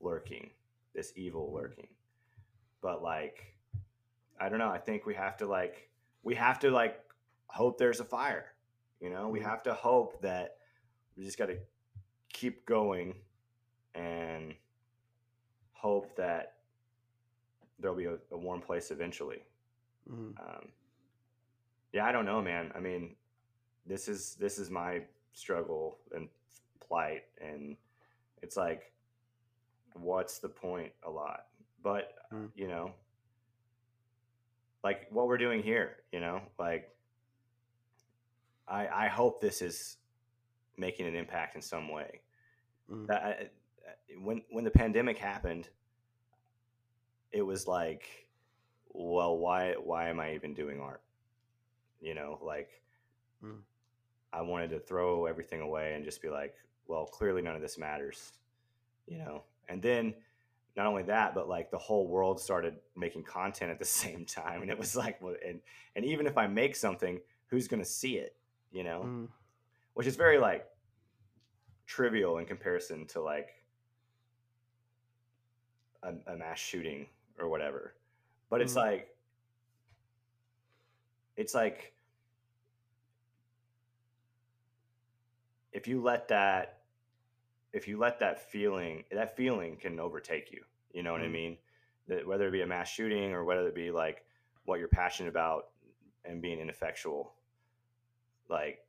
[0.00, 0.50] lurking,
[0.94, 1.60] this evil mm.
[1.60, 1.88] lurking,
[2.80, 3.56] but like
[4.40, 4.70] I don't know.
[4.70, 5.88] I think we have to like
[6.22, 7.00] we have to like
[7.46, 8.46] hope there's a fire.
[9.00, 9.44] You know, we mm.
[9.44, 10.56] have to hope that
[11.16, 11.58] we just got to
[12.32, 13.16] keep going
[13.94, 14.54] and
[15.72, 16.54] hope that
[17.78, 19.42] there'll be a, a warm place eventually.
[20.10, 20.38] Mm-hmm.
[20.38, 20.68] Um,
[21.92, 22.72] yeah, I don't know, man.
[22.74, 23.16] I mean,
[23.86, 25.02] this is this is my
[25.32, 26.28] struggle and
[26.80, 27.76] plight, and
[28.42, 28.92] it's like,
[29.94, 30.92] what's the point?
[31.04, 31.46] A lot,
[31.82, 32.46] but mm-hmm.
[32.54, 32.92] you know,
[34.82, 36.90] like what we're doing here, you know, like
[38.68, 39.96] I I hope this is
[40.76, 42.20] making an impact in some way.
[42.90, 43.10] Mm-hmm.
[43.10, 43.48] I,
[44.20, 45.68] when when the pandemic happened,
[47.32, 48.28] it was like,
[48.90, 51.02] well, why why am I even doing art?
[52.00, 52.82] You know, like
[53.44, 53.58] mm.
[54.32, 56.54] I wanted to throw everything away and just be like,
[56.86, 58.32] well, clearly none of this matters.
[59.06, 60.14] You know, and then
[60.76, 64.62] not only that, but like the whole world started making content at the same time,
[64.62, 65.60] and it was like, well, and
[65.96, 68.36] and even if I make something, who's going to see it?
[68.72, 69.28] You know, mm.
[69.94, 70.66] which is very like
[71.86, 73.61] trivial in comparison to like
[76.02, 77.06] a, a mass shooting
[77.38, 77.94] or whatever.
[78.50, 78.90] But it's mm-hmm.
[78.90, 79.08] like
[81.36, 81.92] it's like
[85.72, 86.80] if you let that
[87.72, 90.62] if you let that feeling that feeling can overtake you
[90.92, 91.30] you know what mm-hmm.
[91.30, 91.56] i mean
[92.06, 94.26] that whether it be a mass shooting or whether it be like
[94.66, 95.68] what you're passionate about
[96.26, 97.32] and being ineffectual
[98.50, 98.80] like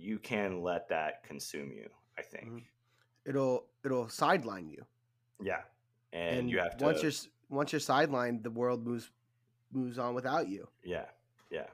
[0.00, 1.88] you can let that consume you.
[2.18, 2.48] I think.
[2.48, 2.64] Mhm.
[3.24, 4.84] It'll it'll sideline you,
[5.42, 5.62] Yeah,
[6.12, 6.84] and, you have to.
[6.84, 7.12] once you're
[7.48, 9.10] once you're sidelined, the world moves
[9.72, 10.68] moves on without you.
[10.84, 11.06] yeah,
[11.50, 11.66] yeah.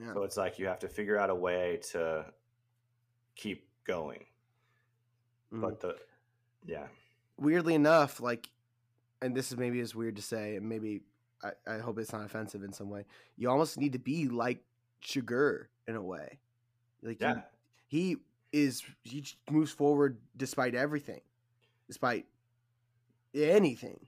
[0.00, 0.14] Yeah.
[0.14, 2.24] So it's like you have to figure out a way to
[3.34, 4.24] keep going.
[5.52, 5.60] Mhm.
[5.60, 5.96] But the
[6.64, 6.86] yeah,
[7.36, 8.48] weirdly enough, like,
[9.20, 11.02] and this is maybe as weird to say, and maybe
[11.42, 13.04] I, I hope it's not offensive in some way.
[13.36, 14.62] You almost need to be like
[15.02, 16.38] Chigurh in a way.
[17.02, 17.42] Like, yeah,
[17.88, 18.16] he, he
[18.52, 21.20] is he moves forward despite everything,
[21.88, 22.26] despite
[23.34, 24.06] anything.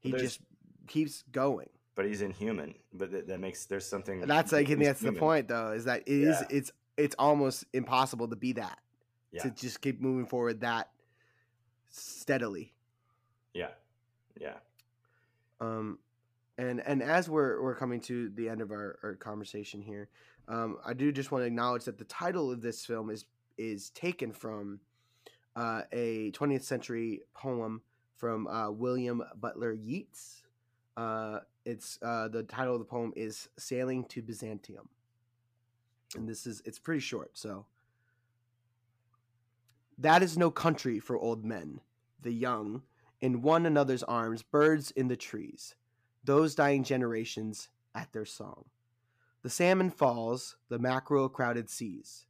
[0.00, 0.40] He just
[0.86, 1.68] keeps going.
[1.94, 2.74] but he's inhuman.
[2.92, 4.20] But that, that makes there's something.
[4.20, 6.46] That's like, that's the point, though, is that it is Yeah.
[6.56, 8.78] it's it's almost impossible to be that
[9.32, 10.90] Yeah, to just keep moving forward that
[11.88, 12.74] steadily.
[13.54, 13.70] yeah,
[14.40, 14.54] yeah.
[15.60, 15.98] Um,
[16.58, 20.08] and and as we're we're coming to the end of our, our conversation here,
[20.48, 23.24] um, I do just want to acknowledge that the title of this film is
[23.58, 24.80] is taken from
[25.56, 27.82] uh, a 20th century poem
[28.20, 30.42] from uh, William Butler Yeats.
[30.96, 34.90] Uh, it's uh, the title of the poem is "Sailing to Byzantium,"
[36.14, 37.30] and this is it's pretty short.
[37.32, 37.64] So
[39.96, 41.80] that is no country for old men,
[42.20, 42.82] the young
[43.20, 45.74] in one another's arms, birds in the trees,
[46.24, 48.66] those dying generations at their song.
[49.42, 52.26] The salmon falls, the mackerel crowded seas.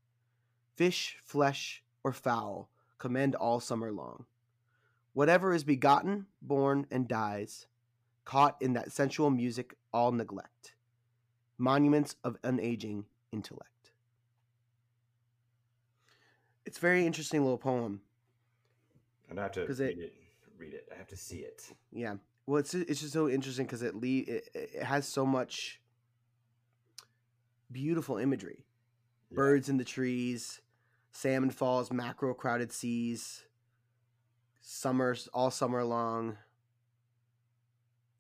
[0.75, 4.27] Fish, flesh, or fowl commend all summer long.
[5.13, 7.67] Whatever is begotten, born, and dies,
[8.25, 10.75] caught in that sensual music, all neglect.
[11.59, 13.93] Monuments of unaging intellect.
[16.65, 18.01] It's a very interesting little poem.
[19.31, 20.15] I'd have to read it- it,
[20.57, 20.89] Read it.
[20.93, 21.73] I have to see it.
[21.91, 22.17] Yeah.
[22.47, 25.81] Well, it's it's just so interesting because it, le- it it has so much
[27.73, 28.65] beautiful imagery.
[29.31, 29.37] Yeah.
[29.37, 30.61] Birds in the trees,
[31.13, 33.45] salmon falls, mackerel crowded seas,
[34.61, 36.37] summers all summer long.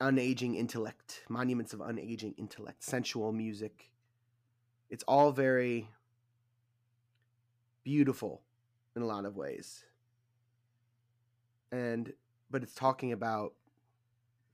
[0.00, 3.90] Unaging intellect, monuments of unaging intellect, sensual music.
[4.88, 5.90] It's all very
[7.84, 8.40] beautiful
[8.96, 9.84] in a lot of ways.
[11.70, 12.12] And
[12.50, 13.52] but it's talking about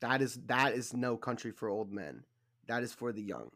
[0.01, 2.25] that is that is no country for old men.
[2.67, 3.51] That is for the young.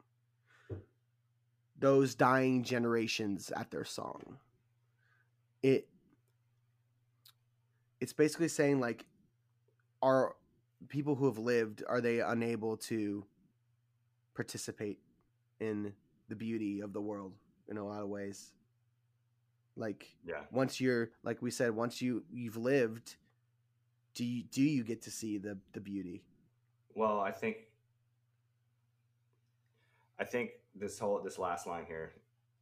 [1.79, 4.39] Those dying generations at their song.
[5.63, 5.89] It
[8.01, 9.05] it's basically saying like
[10.03, 10.35] are
[10.89, 13.25] people who have lived are they unable to
[14.35, 14.99] participate
[15.61, 15.93] in
[16.29, 17.33] the beauty of the world
[17.69, 18.53] in a lot of ways
[19.77, 20.41] like Yeah.
[20.51, 23.17] once you're like we said once you you've lived
[24.15, 26.23] do you do you get to see the the beauty
[26.95, 27.57] Well, I think
[30.19, 32.13] I think this whole this last line here,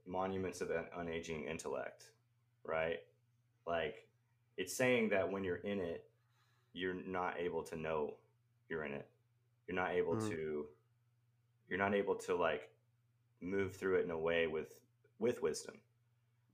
[0.07, 2.05] monuments of an unaging intellect,
[2.65, 2.99] right?
[3.67, 4.07] Like
[4.59, 6.11] it's saying that when you're in it,
[6.75, 8.15] you're not able to know
[8.69, 9.09] you're in it.
[9.67, 10.29] You're not able Mm.
[10.31, 10.69] to
[11.69, 12.71] you're not able to like
[13.41, 14.75] move through it in a way with
[15.19, 15.81] with wisdom.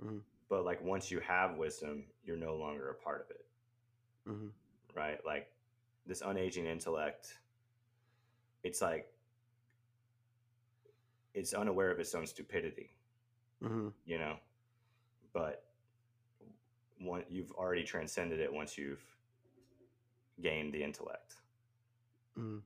[0.02, 0.22] Mhm.
[0.48, 3.46] But like once you have wisdom, you're no longer a part of it
[4.28, 4.48] mm-hmm.
[4.94, 5.24] right?
[5.26, 5.52] Like
[6.06, 7.38] this unaging intellect,
[8.64, 9.12] it's like
[11.34, 12.90] it's unaware of its own stupidity,
[13.62, 13.88] Mm-hmm.
[14.06, 14.38] you know.
[15.32, 15.64] But
[16.98, 19.04] one, you've already transcended it once you've
[20.40, 21.36] gained the intellect.
[22.38, 22.58] Mm-hmm.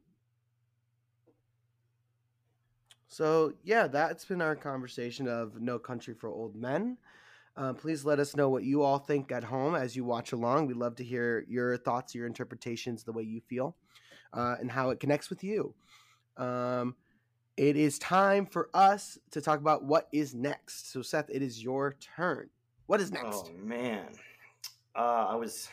[3.07, 6.97] so yeah that's been our conversation of no country for old men.
[7.55, 10.67] Uh, please let us know what you all think at home as you watch along.
[10.67, 13.77] We'd love to hear your thoughts your interpretations the way you feel
[14.33, 15.75] uh, and how it connects with you.
[16.37, 16.95] Um,
[17.57, 20.93] it is time for us to talk about what is next.
[20.93, 22.49] So seth it is your turn
[22.89, 24.07] what is next Oh man,
[24.97, 25.69] uh, I was.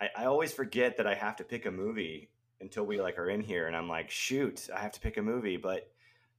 [0.00, 2.30] I, I always forget that I have to pick a movie
[2.60, 5.22] until we like are in here, and I'm like, shoot, I have to pick a
[5.22, 5.56] movie.
[5.56, 5.90] But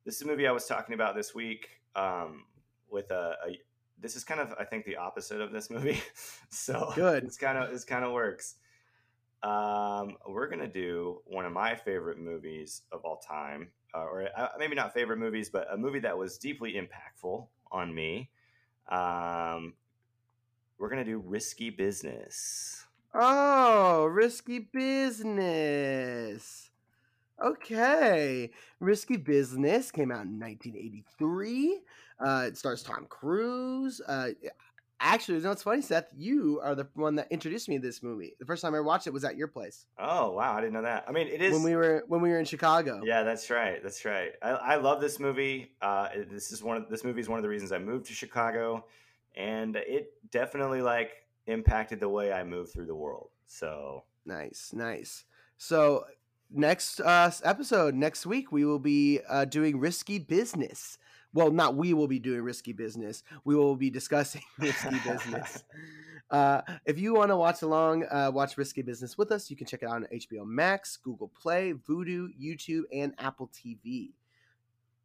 [0.05, 2.45] this is a movie I was talking about this week um,
[2.89, 3.59] with a, a.
[3.99, 6.01] This is kind of I think the opposite of this movie,
[6.49, 7.23] so Good.
[7.23, 8.55] It's kind of it's kind of works.
[9.43, 14.47] Um, we're gonna do one of my favorite movies of all time, uh, or uh,
[14.57, 18.29] maybe not favorite movies, but a movie that was deeply impactful on me.
[18.89, 19.73] Um,
[20.77, 22.85] we're gonna do risky business.
[23.13, 26.65] Oh, risky business.
[27.43, 28.51] Okay.
[28.79, 31.81] Risky Business came out in 1983.
[32.19, 34.01] Uh, it stars Tom Cruise.
[34.07, 34.29] Uh,
[34.99, 36.07] Actually, you know what's funny, Seth?
[36.15, 38.33] You are the one that introduced me to this movie.
[38.39, 40.83] The first time I watched it was at your place Oh wow, I didn't know
[40.83, 41.05] that.
[41.07, 41.51] I mean, it is.
[41.51, 43.01] when we were when we were in Chicago.
[43.03, 43.83] Yeah, that's right.
[43.83, 44.31] That's right.
[44.41, 45.73] I, I love this movie.
[45.81, 48.13] Uh, this is one of this movie is one of the reasons I moved to
[48.13, 48.85] Chicago,
[49.35, 51.11] and it definitely like
[51.47, 53.29] impacted the way I move through the world.
[53.47, 55.25] So Nice, nice.
[55.57, 56.05] So
[56.51, 60.97] next uh, episode next week we will be uh, doing risky business.
[61.35, 63.21] Well, not we will be doing risky business.
[63.43, 65.63] We will be discussing risky business.
[66.31, 69.67] Uh, if you want to watch along, uh, watch Risky Business with us, you can
[69.67, 74.09] check it out on HBO Max, Google Play, Vudu, YouTube, and Apple TV.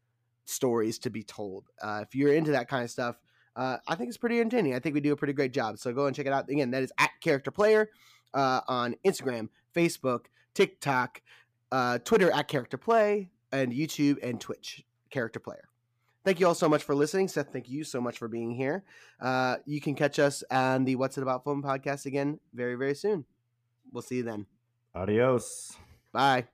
[0.45, 1.69] stories to be told.
[1.81, 3.15] Uh, if you're into that kind of stuff,
[3.55, 4.75] uh, I think it's pretty entertaining.
[4.75, 5.79] I think we do a pretty great job.
[5.79, 6.49] So go and check it out.
[6.49, 7.89] Again, that is at Character Player
[8.33, 11.21] uh, on Instagram, Facebook, TikTok,
[11.71, 15.69] uh, Twitter at Character Play, and YouTube and Twitch, Character Player.
[16.23, 17.27] Thank you all so much for listening.
[17.27, 18.83] Seth, thank you so much for being here.
[19.21, 22.95] Uh, you can catch us on the What's It About Film podcast again very, very
[22.95, 23.25] soon.
[23.91, 24.47] We'll see you then.
[24.95, 25.77] Adios.
[26.11, 26.47] Bye.